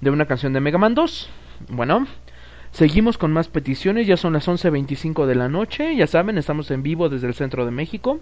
[0.00, 1.28] de una canción de Mega Man 2.
[1.68, 2.06] Bueno,
[2.70, 6.82] seguimos con más peticiones, ya son las 11.25 de la noche, ya saben, estamos en
[6.82, 8.18] vivo desde el centro de México.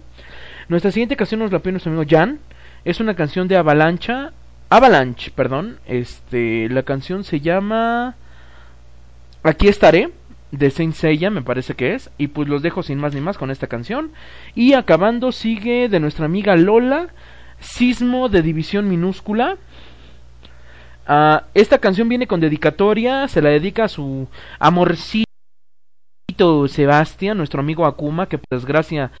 [0.67, 2.39] Nuestra siguiente canción nos la pide nuestro amigo Jan,
[2.83, 4.33] es una canción de Avalancha,
[4.69, 8.17] Avalanche, perdón, este, la canción se llama
[9.41, 10.11] Aquí estaré
[10.51, 12.11] de Saint Seiya, me parece que es.
[12.17, 14.11] Y pues los dejo sin más ni más con esta canción.
[14.55, 17.07] Y acabando sigue de nuestra amiga Lola,
[17.59, 19.57] Sismo de División Minúscula.
[21.07, 24.27] Ah, esta canción viene con dedicatoria, se la dedica a su
[24.59, 25.25] amorcito
[26.67, 29.11] Sebastián, nuestro amigo Akuma, que por desgracia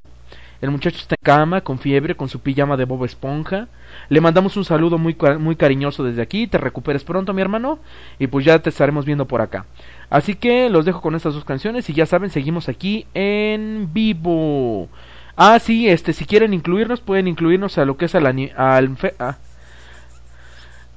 [0.61, 3.67] el muchacho está en cama, con fiebre, con su pijama de Bob Esponja.
[4.09, 6.45] Le mandamos un saludo muy, muy cariñoso desde aquí.
[6.45, 7.79] Te recuperes pronto, mi hermano.
[8.19, 9.65] Y pues ya te estaremos viendo por acá.
[10.11, 11.89] Así que los dejo con estas dos canciones.
[11.89, 14.89] Y ya saben, seguimos aquí en vivo.
[15.35, 19.15] Ah, sí, este, si quieren incluirnos, pueden incluirnos a lo que es al, al, fe-
[19.17, 19.37] a-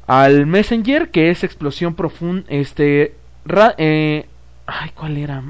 [0.07, 2.45] al Messenger, que es Explosión Profunda.
[2.49, 3.15] Este,
[3.47, 4.27] ra- eh,
[4.66, 5.43] ay, ¿cuál era?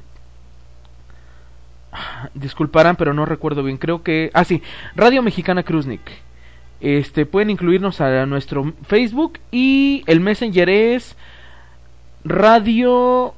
[2.34, 3.78] Disculparán, pero no recuerdo bien.
[3.78, 4.30] Creo que.
[4.34, 4.62] Ah, sí.
[4.96, 6.00] Radio Mexicana Cruznik.
[6.80, 9.38] Este, pueden incluirnos a nuestro Facebook.
[9.52, 11.16] Y el Messenger es.
[12.24, 13.34] Radio.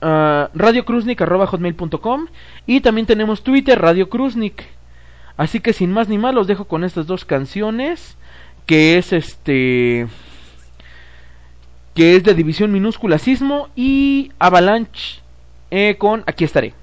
[0.00, 2.26] radiocruznik.com.
[2.66, 4.64] Y también tenemos Twitter, Radio Cruznik.
[5.36, 8.16] Así que sin más ni más, los dejo con estas dos canciones.
[8.66, 10.06] Que es este.
[11.94, 13.68] Que es de División Minúscula Sismo.
[13.76, 15.20] Y Avalanche.
[15.70, 16.74] eh, con Aquí estaré.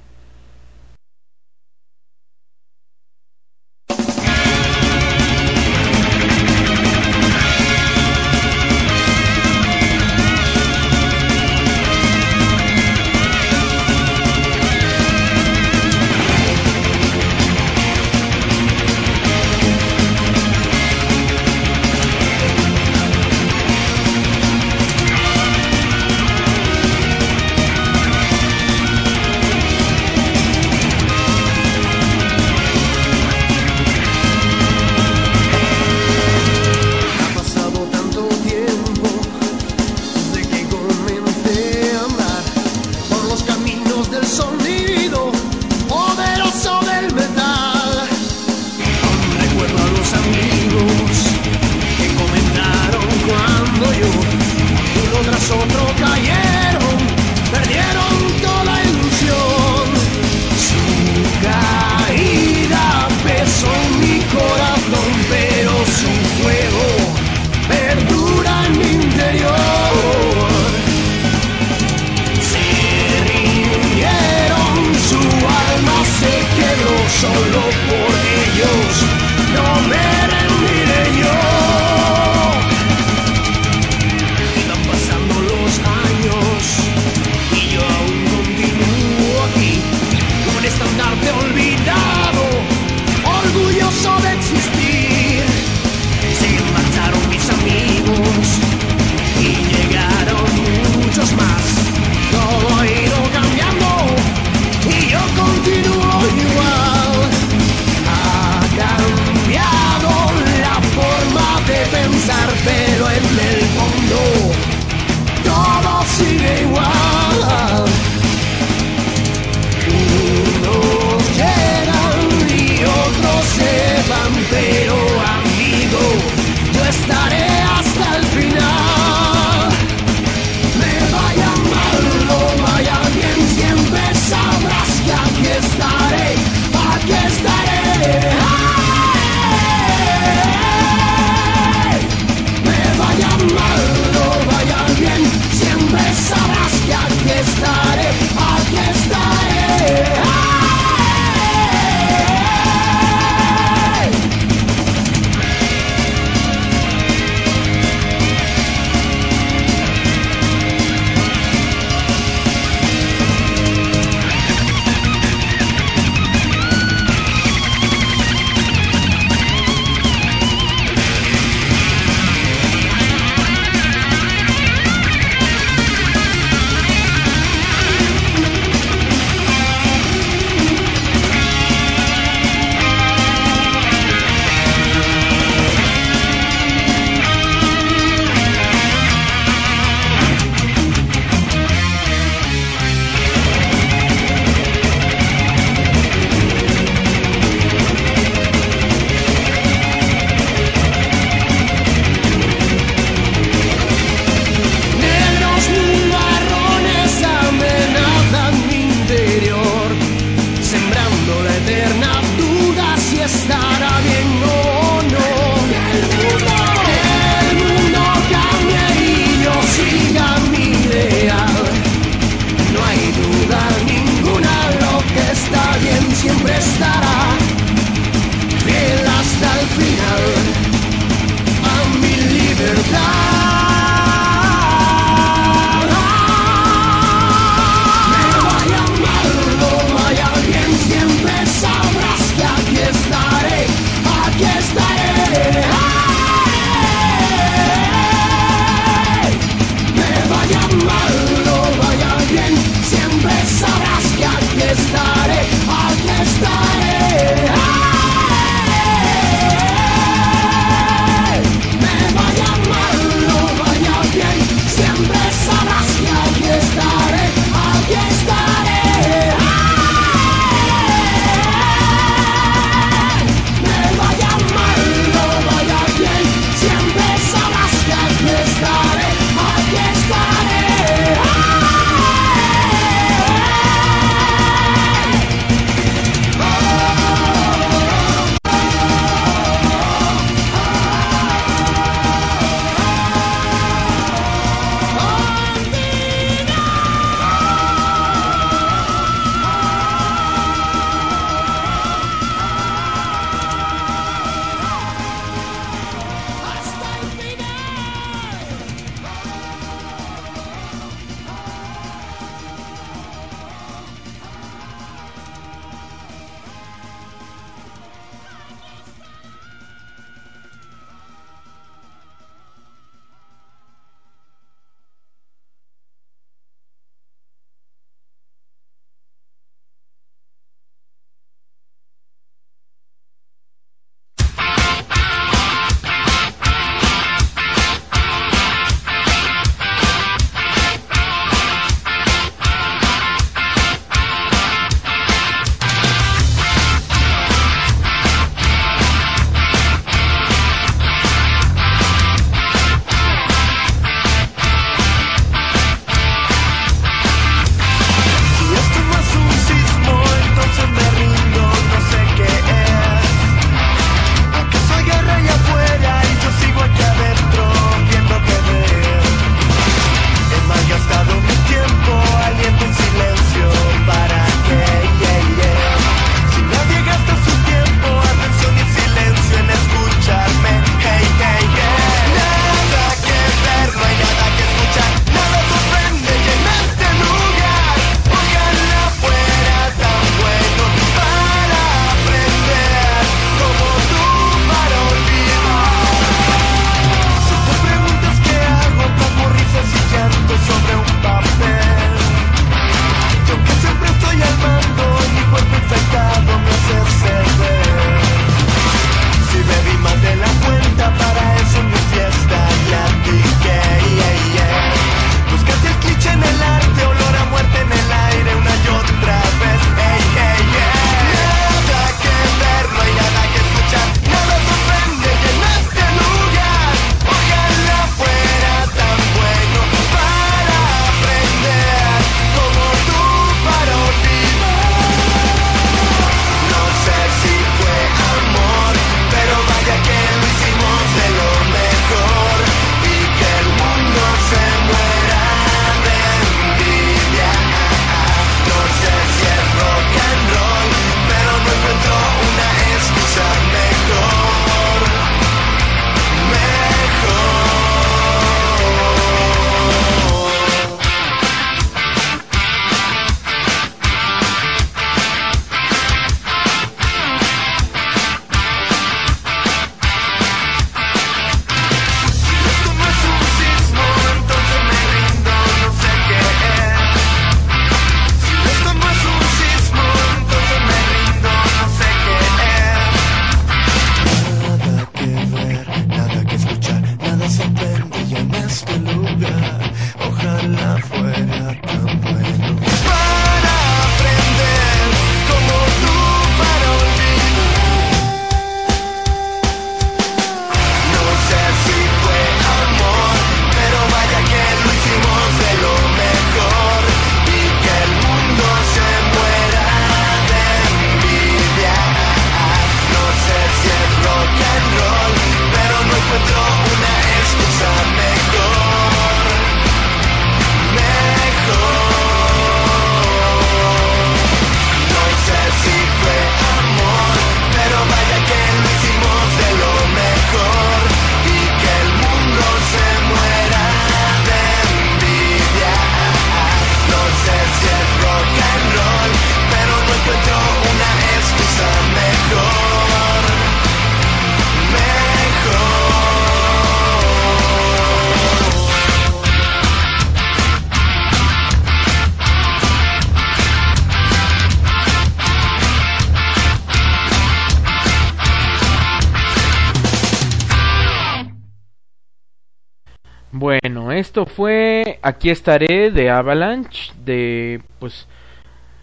[565.08, 568.10] Aquí estaré de Avalanche, de pues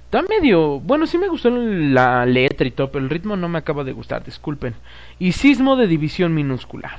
[0.07, 3.59] está medio, bueno, sí me gustó la letra y todo, pero el ritmo no me
[3.59, 4.75] acaba de gustar, disculpen.
[5.19, 6.97] Y Sismo de División Minúscula.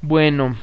[0.00, 0.56] Bueno,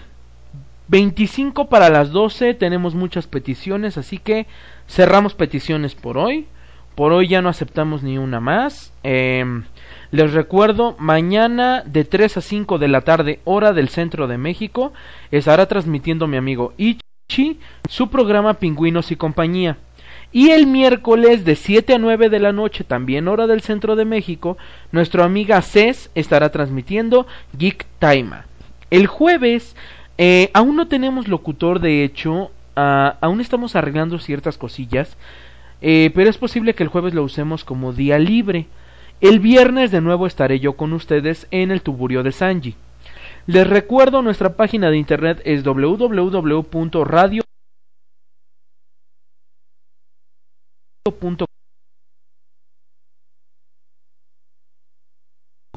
[0.88, 4.48] 25 para las 12, tenemos muchas peticiones, así que
[4.88, 6.48] cerramos peticiones por hoy.
[6.96, 8.92] Por hoy ya no aceptamos ni una más.
[9.04, 9.66] Em,
[10.12, 14.92] les recuerdo, mañana de 3 a 5 de la tarde, hora del centro de México,
[15.32, 17.60] estará transmitiendo mi amigo Ichi
[17.90, 19.78] su programa Pingüinos y compañía.
[20.34, 24.06] Y el miércoles de 7 a 9 de la noche, también hora del centro de
[24.06, 24.58] México,
[24.92, 27.26] nuestra amiga Cés estará transmitiendo
[27.58, 28.32] Geek Time.
[28.90, 29.76] El jueves,
[30.18, 35.18] eh, aún no tenemos locutor, de hecho, ah, aún estamos arreglando ciertas cosillas,
[35.82, 38.68] eh, pero es posible que el jueves lo usemos como día libre.
[39.22, 42.76] El viernes de nuevo estaré yo con ustedes en el tuburio de Sanji.
[43.46, 47.44] Les recuerdo nuestra página de internet es www.radio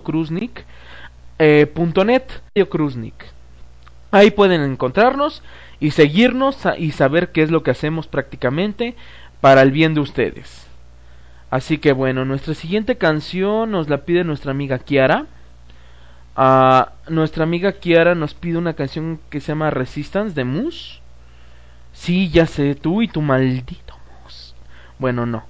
[0.03, 0.65] Kruznik,
[1.39, 1.71] eh,
[4.11, 5.43] Ahí pueden encontrarnos
[5.81, 8.97] y seguirnos y saber qué es lo que hacemos prácticamente
[9.43, 10.64] para el bien de ustedes.
[11.55, 15.27] Así que bueno, nuestra siguiente canción nos la pide nuestra amiga Kiara.
[16.35, 20.99] Ah, nuestra amiga Kiara nos pide una canción que se llama Resistance de Moose.
[21.93, 24.57] Sí, ya sé, tú y tu maldito Moose.
[24.99, 25.45] Bueno, no.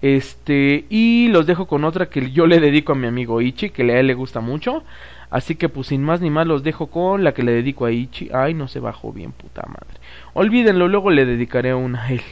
[0.00, 3.82] Este, y los dejo con otra que yo le dedico a mi amigo Ichi, que
[3.82, 4.84] a él le gusta mucho.
[5.28, 7.90] Así que pues sin más ni más los dejo con la que le dedico a
[7.90, 8.30] Ichi.
[8.32, 9.98] Ay, no se bajó bien, puta madre.
[10.34, 12.22] Olvídenlo, luego le dedicaré una a él.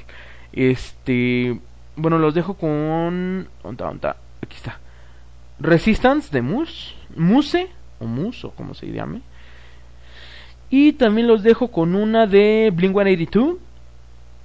[0.53, 1.59] Este,
[1.97, 3.49] bueno, los dejo con.
[3.65, 4.79] Aquí está.
[5.59, 6.95] Resistance de Muse.
[7.17, 7.69] Muse.
[7.99, 9.23] O Muse, o como se llame.
[10.69, 13.57] Y también los dejo con una de Blink 182.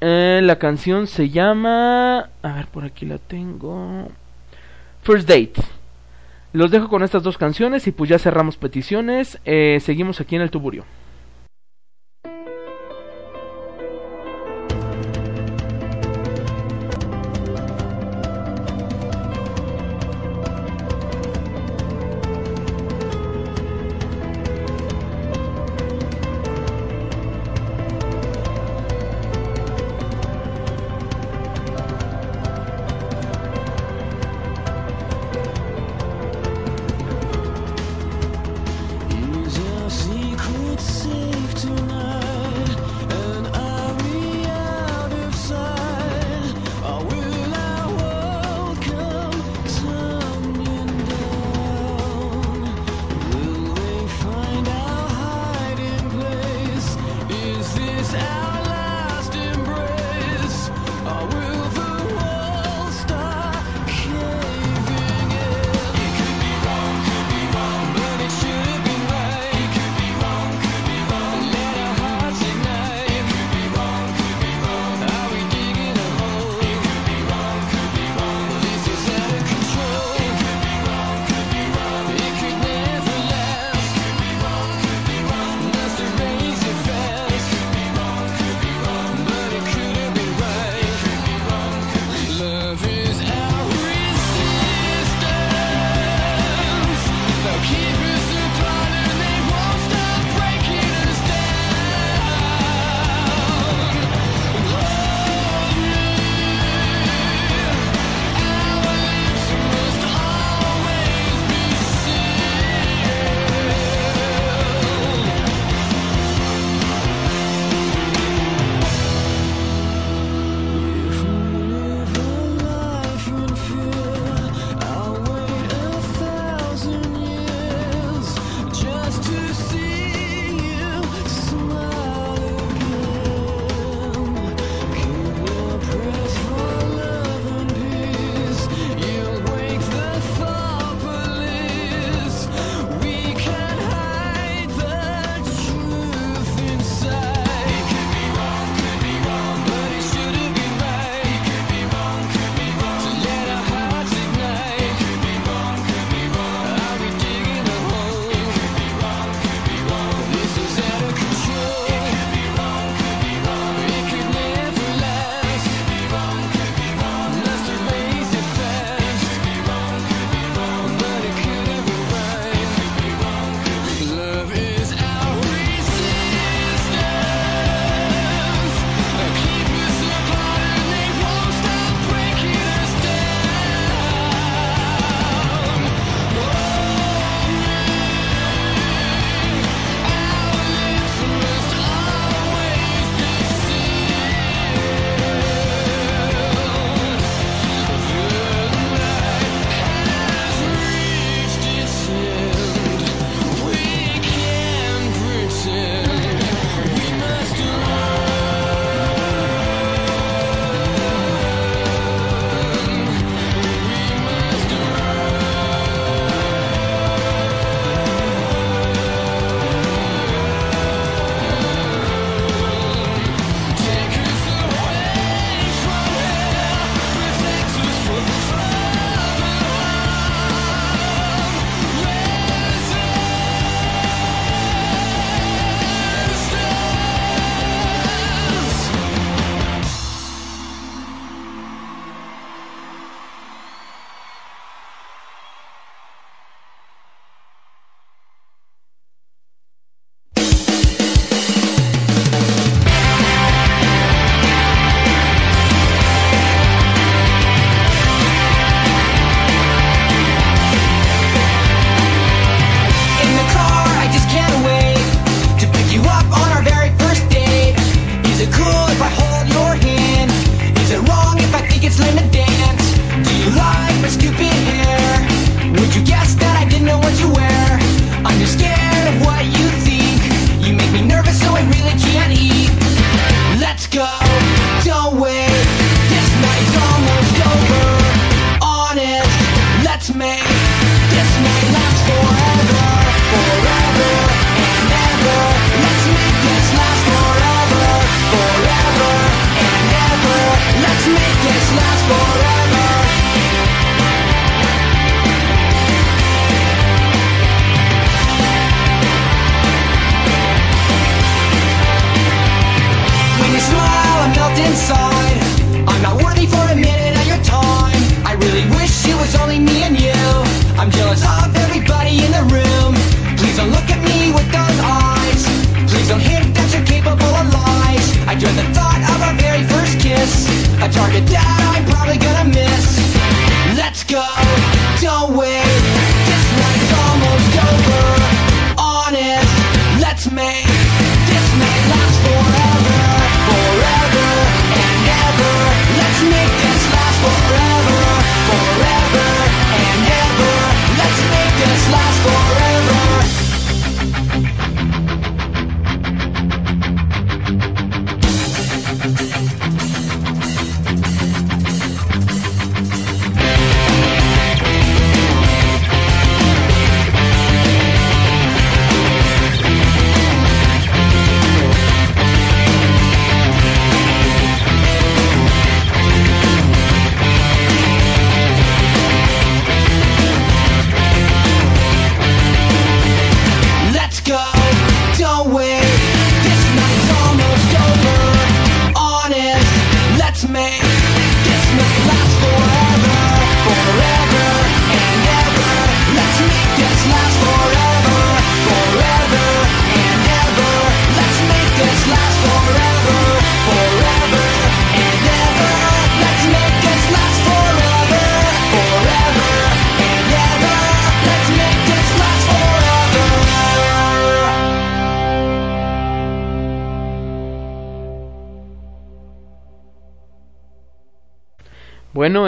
[0.02, 2.30] Eh, la canción se llama.
[2.42, 4.08] A ver, por aquí la tengo.
[5.04, 5.54] First Date.
[6.54, 9.40] Los dejo con estas dos canciones y pues ya cerramos peticiones.
[9.46, 10.86] Eh, seguimos aquí en el tuburio.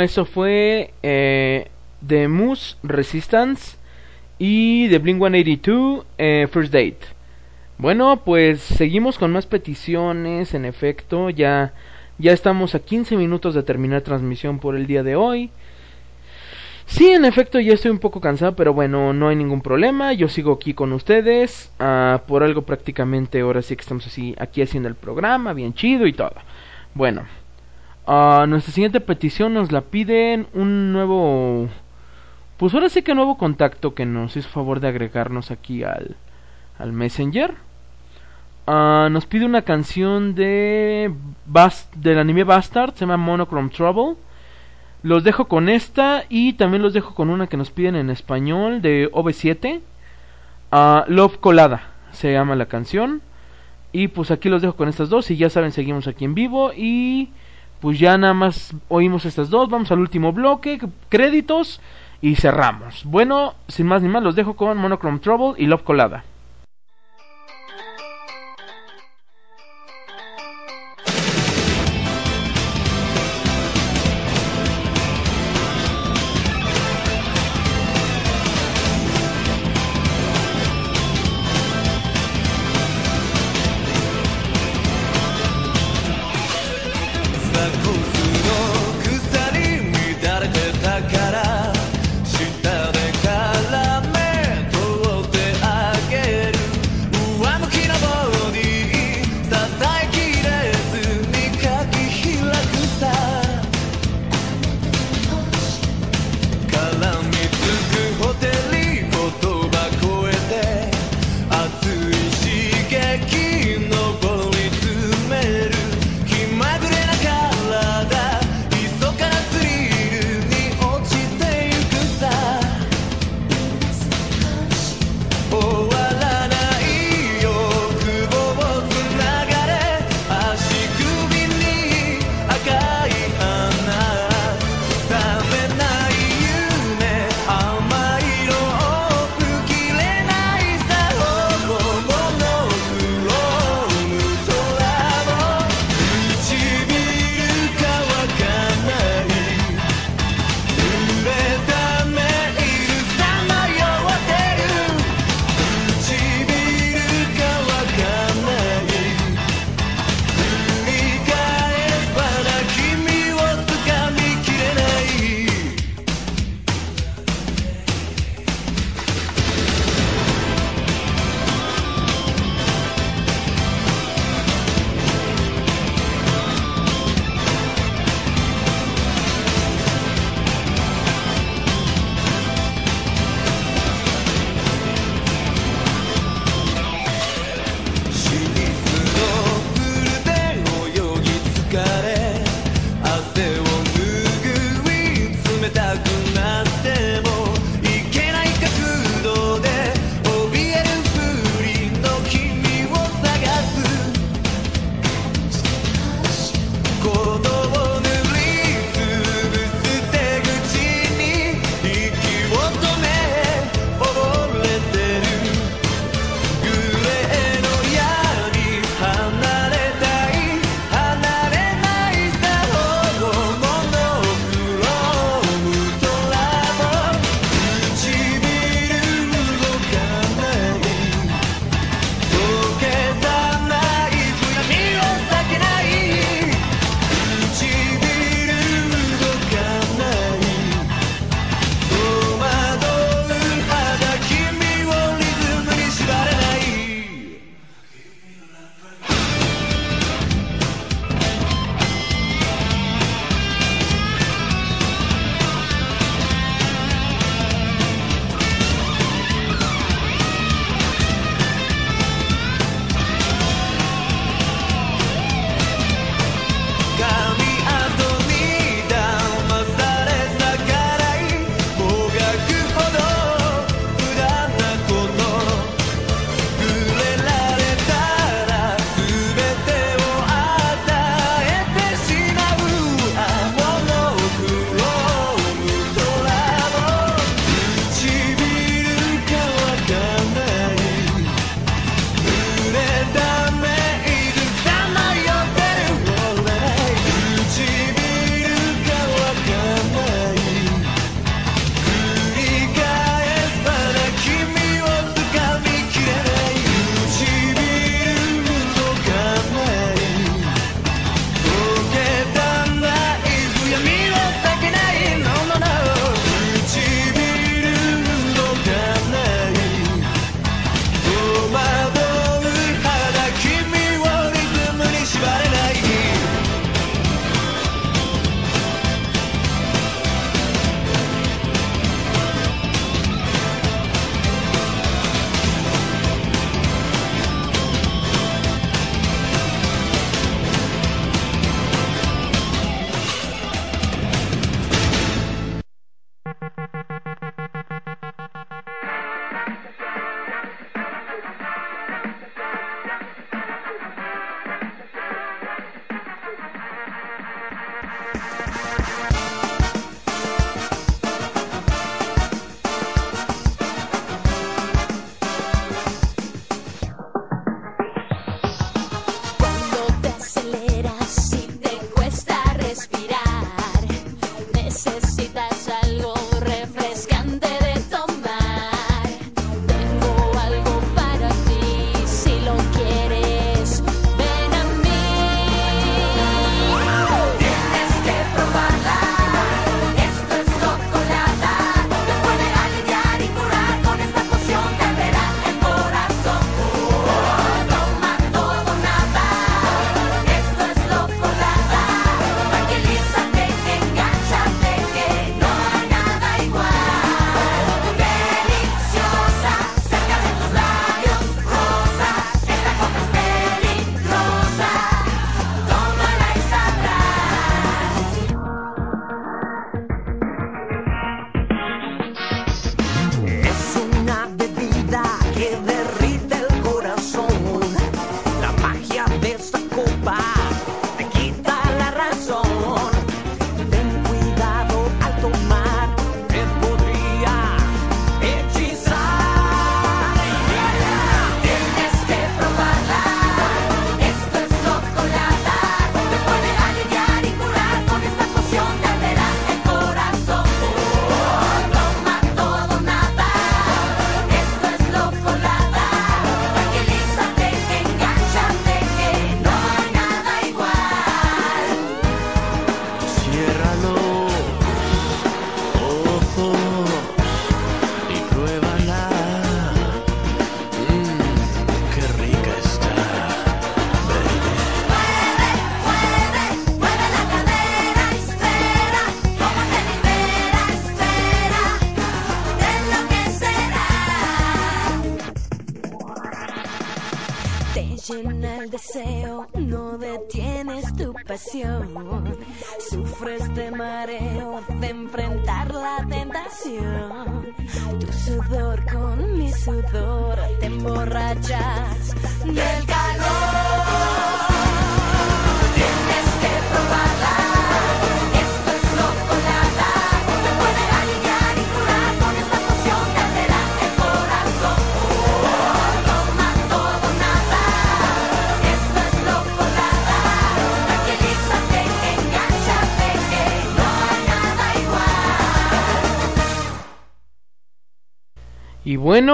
[0.03, 1.69] Eso fue eh,
[2.05, 3.77] The Moose Resistance
[4.37, 6.99] y The Blink 182 eh, First Date.
[7.77, 10.53] Bueno, pues seguimos con más peticiones.
[10.53, 11.73] En efecto, ya,
[12.17, 15.51] ya estamos a 15 minutos de terminar transmisión por el día de hoy.
[16.85, 20.13] Sí, en efecto, ya estoy un poco cansado, pero bueno, no hay ningún problema.
[20.13, 21.71] Yo sigo aquí con ustedes.
[21.79, 26.05] ah, por algo prácticamente ahora sí que estamos así aquí haciendo el programa, bien chido
[26.05, 26.33] y todo.
[26.93, 27.23] Bueno,
[28.07, 31.69] ah, nuestra siguiente petición nos la piden un nuevo...
[32.57, 36.15] Pues ahora sí que nuevo contacto que nos hizo favor de agregarnos aquí al,
[36.77, 37.55] al Messenger.
[38.67, 41.13] Ah, nos pide una canción de
[41.45, 44.15] Bas- del anime Bastard, se llama Monochrome Trouble.
[45.01, 48.81] Los dejo con esta y también los dejo con una que nos piden en español
[48.81, 49.81] de OV7.
[50.71, 53.21] Ah, Love Colada se llama la canción.
[53.91, 56.71] Y pues aquí los dejo con estas dos y ya saben, seguimos aquí en vivo
[56.75, 57.29] y
[57.83, 60.79] pues ya nada más oímos estas dos, vamos al último bloque,
[61.09, 61.81] créditos
[62.21, 63.03] y cerramos.
[63.03, 66.23] Bueno, sin más ni más, los dejo con Monochrome Trouble y Love Colada.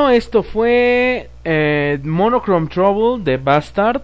[0.10, 4.02] Esto fue eh, Monochrome Trouble de Bastard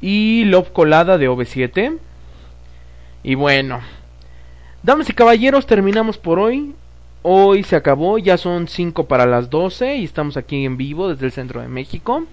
[0.00, 1.98] y Love Colada de OV7.
[3.22, 3.80] Y bueno,
[4.82, 6.74] damas y caballeros, terminamos por hoy.
[7.22, 11.26] Hoy se acabó, ya son 5 para las 12 y estamos aquí en vivo desde
[11.26, 12.26] el centro de México.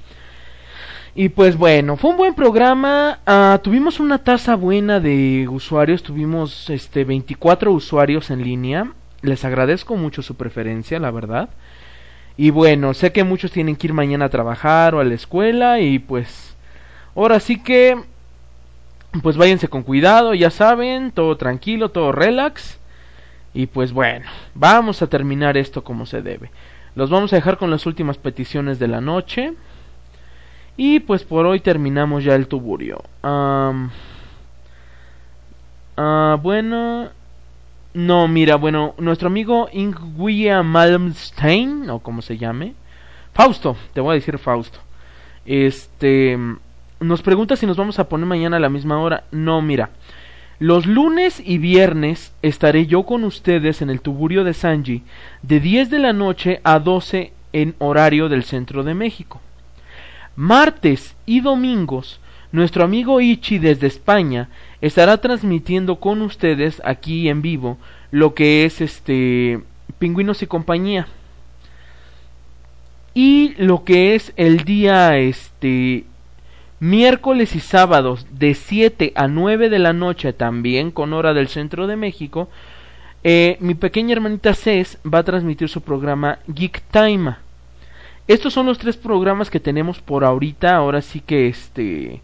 [1.15, 3.19] Y pues bueno, fue un buen programa.
[3.26, 6.01] ah, tuvimos una tasa buena de usuarios.
[6.01, 8.93] Tuvimos este 24 usuarios en línea.
[9.21, 11.49] Les agradezco mucho su preferencia, la verdad.
[12.38, 15.80] Y bueno, sé que muchos tienen que ir mañana a trabajar o a la escuela
[15.80, 16.56] y pues
[17.15, 17.97] ahora sí que
[19.22, 22.80] pues váyanse con cuidado, ya saben, todo tranquilo, todo relax.
[23.53, 26.51] Y pues bueno, vamos a terminar esto como se debe.
[26.95, 29.53] Los vamos a dejar con las últimas peticiones de la noche.
[30.77, 33.03] Y pues por hoy terminamos ya el tuburio.
[33.22, 33.91] Am,
[35.97, 37.10] ah, bueno.
[37.99, 42.73] No, mira, bueno, nuestro amigo Ingwia Malmstein, o como se llame.
[43.34, 44.80] Fausto, te voy a decir Fausto.
[45.45, 46.39] Este.
[47.01, 49.26] Nos pregunta si nos vamos a poner mañana a la misma hora.
[49.31, 49.89] No, mira.
[50.59, 55.03] Los lunes y viernes estaré yo con ustedes en el tuburio de Sanji
[55.41, 59.41] de 10 de la noche a 12 en horario del centro de México.
[60.38, 62.21] Martes y domingos,
[62.51, 64.49] nuestro amigo Ichi desde España
[64.81, 67.77] estará transmitiendo con ustedes aquí en vivo
[68.11, 69.61] lo que es este
[69.99, 71.07] Pingüinos y compañía.
[73.13, 76.05] Y lo que es el día este
[76.80, 81.88] miércoles y sábados de 7 a 9 de la noche también con hora del centro
[81.88, 82.49] de México,
[83.23, 87.35] eh, mi pequeña hermanita Cés va a transmitir su programa Geek Time.
[88.27, 92.21] Estos son los tres programas que tenemos por ahorita, ahora sí que este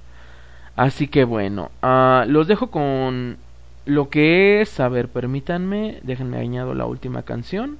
[0.76, 3.38] Así que bueno, ah, los dejo con
[3.86, 7.78] lo que es, a ver, permítanme, déjenme añado la última canción.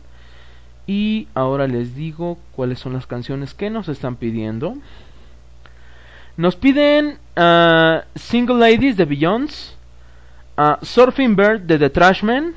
[0.89, 4.74] Y ahora les digo cuáles son las canciones que nos están pidiendo.
[6.37, 9.76] Nos piden ah, Single Ladies de Beyoncé,
[10.57, 12.55] ah, Surfing Bird de The Trashmen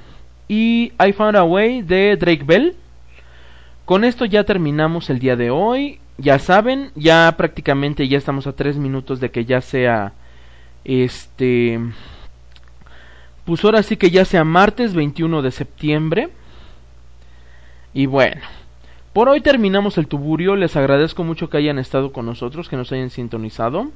[0.47, 2.75] y I Found a Way de Drake Bell.
[3.85, 5.99] Con esto ya terminamos el día de hoy.
[6.17, 10.13] Ya saben, ya prácticamente ya estamos a tres minutos de que ya sea
[10.83, 11.79] este
[13.49, 16.29] pues ahora sí que ya sea martes 21 de septiembre.
[17.95, 18.41] Y bueno,
[19.11, 20.55] por hoy terminamos el tuburio.
[20.55, 23.89] Les agradezco mucho que hayan estado con nosotros, que nos hayan sintonizado.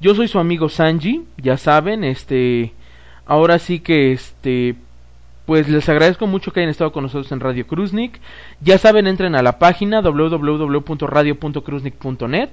[0.00, 2.74] Yo soy su amigo Sanji, ya saben, este
[3.26, 4.76] ahora sí que este
[5.46, 8.20] pues les agradezco mucho que hayan estado con nosotros en Radio Cruznik.
[8.60, 12.48] Ya saben, entren a la página www.radio.cruznik.net.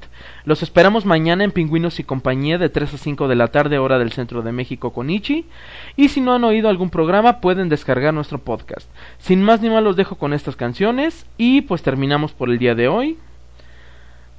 [0.45, 3.97] Los esperamos mañana en Pingüinos y Compañía de 3 a 5 de la tarde, hora
[3.97, 5.47] del centro de México con Ichi.
[5.95, 8.87] Y si no han oído algún programa, pueden descargar nuestro podcast.
[9.17, 11.25] Sin más ni más, los dejo con estas canciones.
[11.35, 13.17] Y pues terminamos por el día de hoy.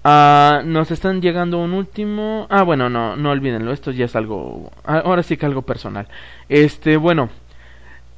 [0.05, 2.47] Ah, nos están llegando un último.
[2.51, 3.73] Ah, bueno, no, no olvídenlo.
[3.73, 4.71] Esto ya es algo.
[4.85, 6.09] ah, Ahora sí que algo personal.
[6.49, 7.31] Este, bueno.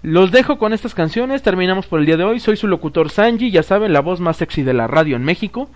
[0.02, 2.38] Los dejo con estas canciones, terminamos por el día de hoy.
[2.38, 5.68] Soy su locutor Sanji, ya saben, la voz más sexy de la radio en México.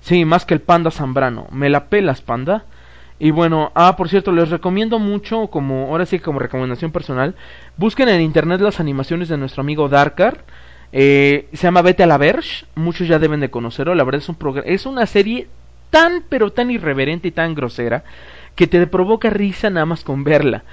[0.00, 1.46] Sí, más que el panda Zambrano.
[1.52, 2.64] Me la pelas, panda.
[3.20, 7.34] Y bueno, ah, por cierto, les recomiendo mucho, como ahora sí como recomendación personal,
[7.76, 10.44] busquen en internet las animaciones de nuestro amigo Darkar.
[10.92, 14.28] Eh, se llama Vete a la Verge, muchos ya deben de conocerlo, la verdad es,
[14.28, 15.48] un es una serie
[15.90, 18.04] tan pero tan irreverente y tan grosera
[18.54, 20.64] que te provoca risa nada más con verla.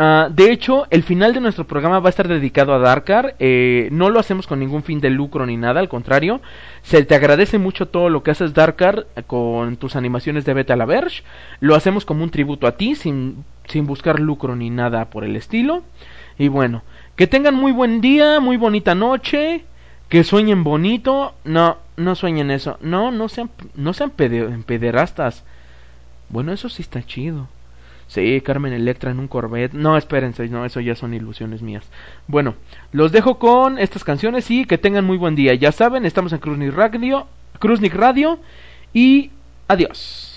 [0.00, 3.34] Ah, de hecho, el final de nuestro programa va a estar dedicado a Darkar.
[3.40, 6.40] Eh, no lo hacemos con ningún fin de lucro ni nada, al contrario.
[6.82, 10.84] Se te agradece mucho todo lo que haces, Darkar, con tus animaciones de Beta la
[10.86, 11.24] Verge.
[11.58, 15.34] Lo hacemos como un tributo a ti, sin, sin buscar lucro ni nada por el
[15.34, 15.82] estilo.
[16.38, 16.84] Y bueno,
[17.18, 19.64] que tengan muy buen día, muy bonita noche,
[20.08, 21.34] que sueñen bonito.
[21.42, 22.78] No, no sueñen eso.
[22.80, 25.42] No, no sean, no sean pederastas.
[26.28, 27.48] Bueno, eso sí está chido.
[28.06, 29.72] Sí, Carmen Electra en un Corvette.
[29.72, 31.90] No, espérense, no, eso ya son ilusiones mías.
[32.28, 32.54] Bueno,
[32.92, 35.54] los dejo con estas canciones y que tengan muy buen día.
[35.54, 37.26] Ya saben, estamos en Cruznik Radio,
[37.94, 38.38] Radio
[38.94, 39.32] y
[39.66, 40.27] adiós.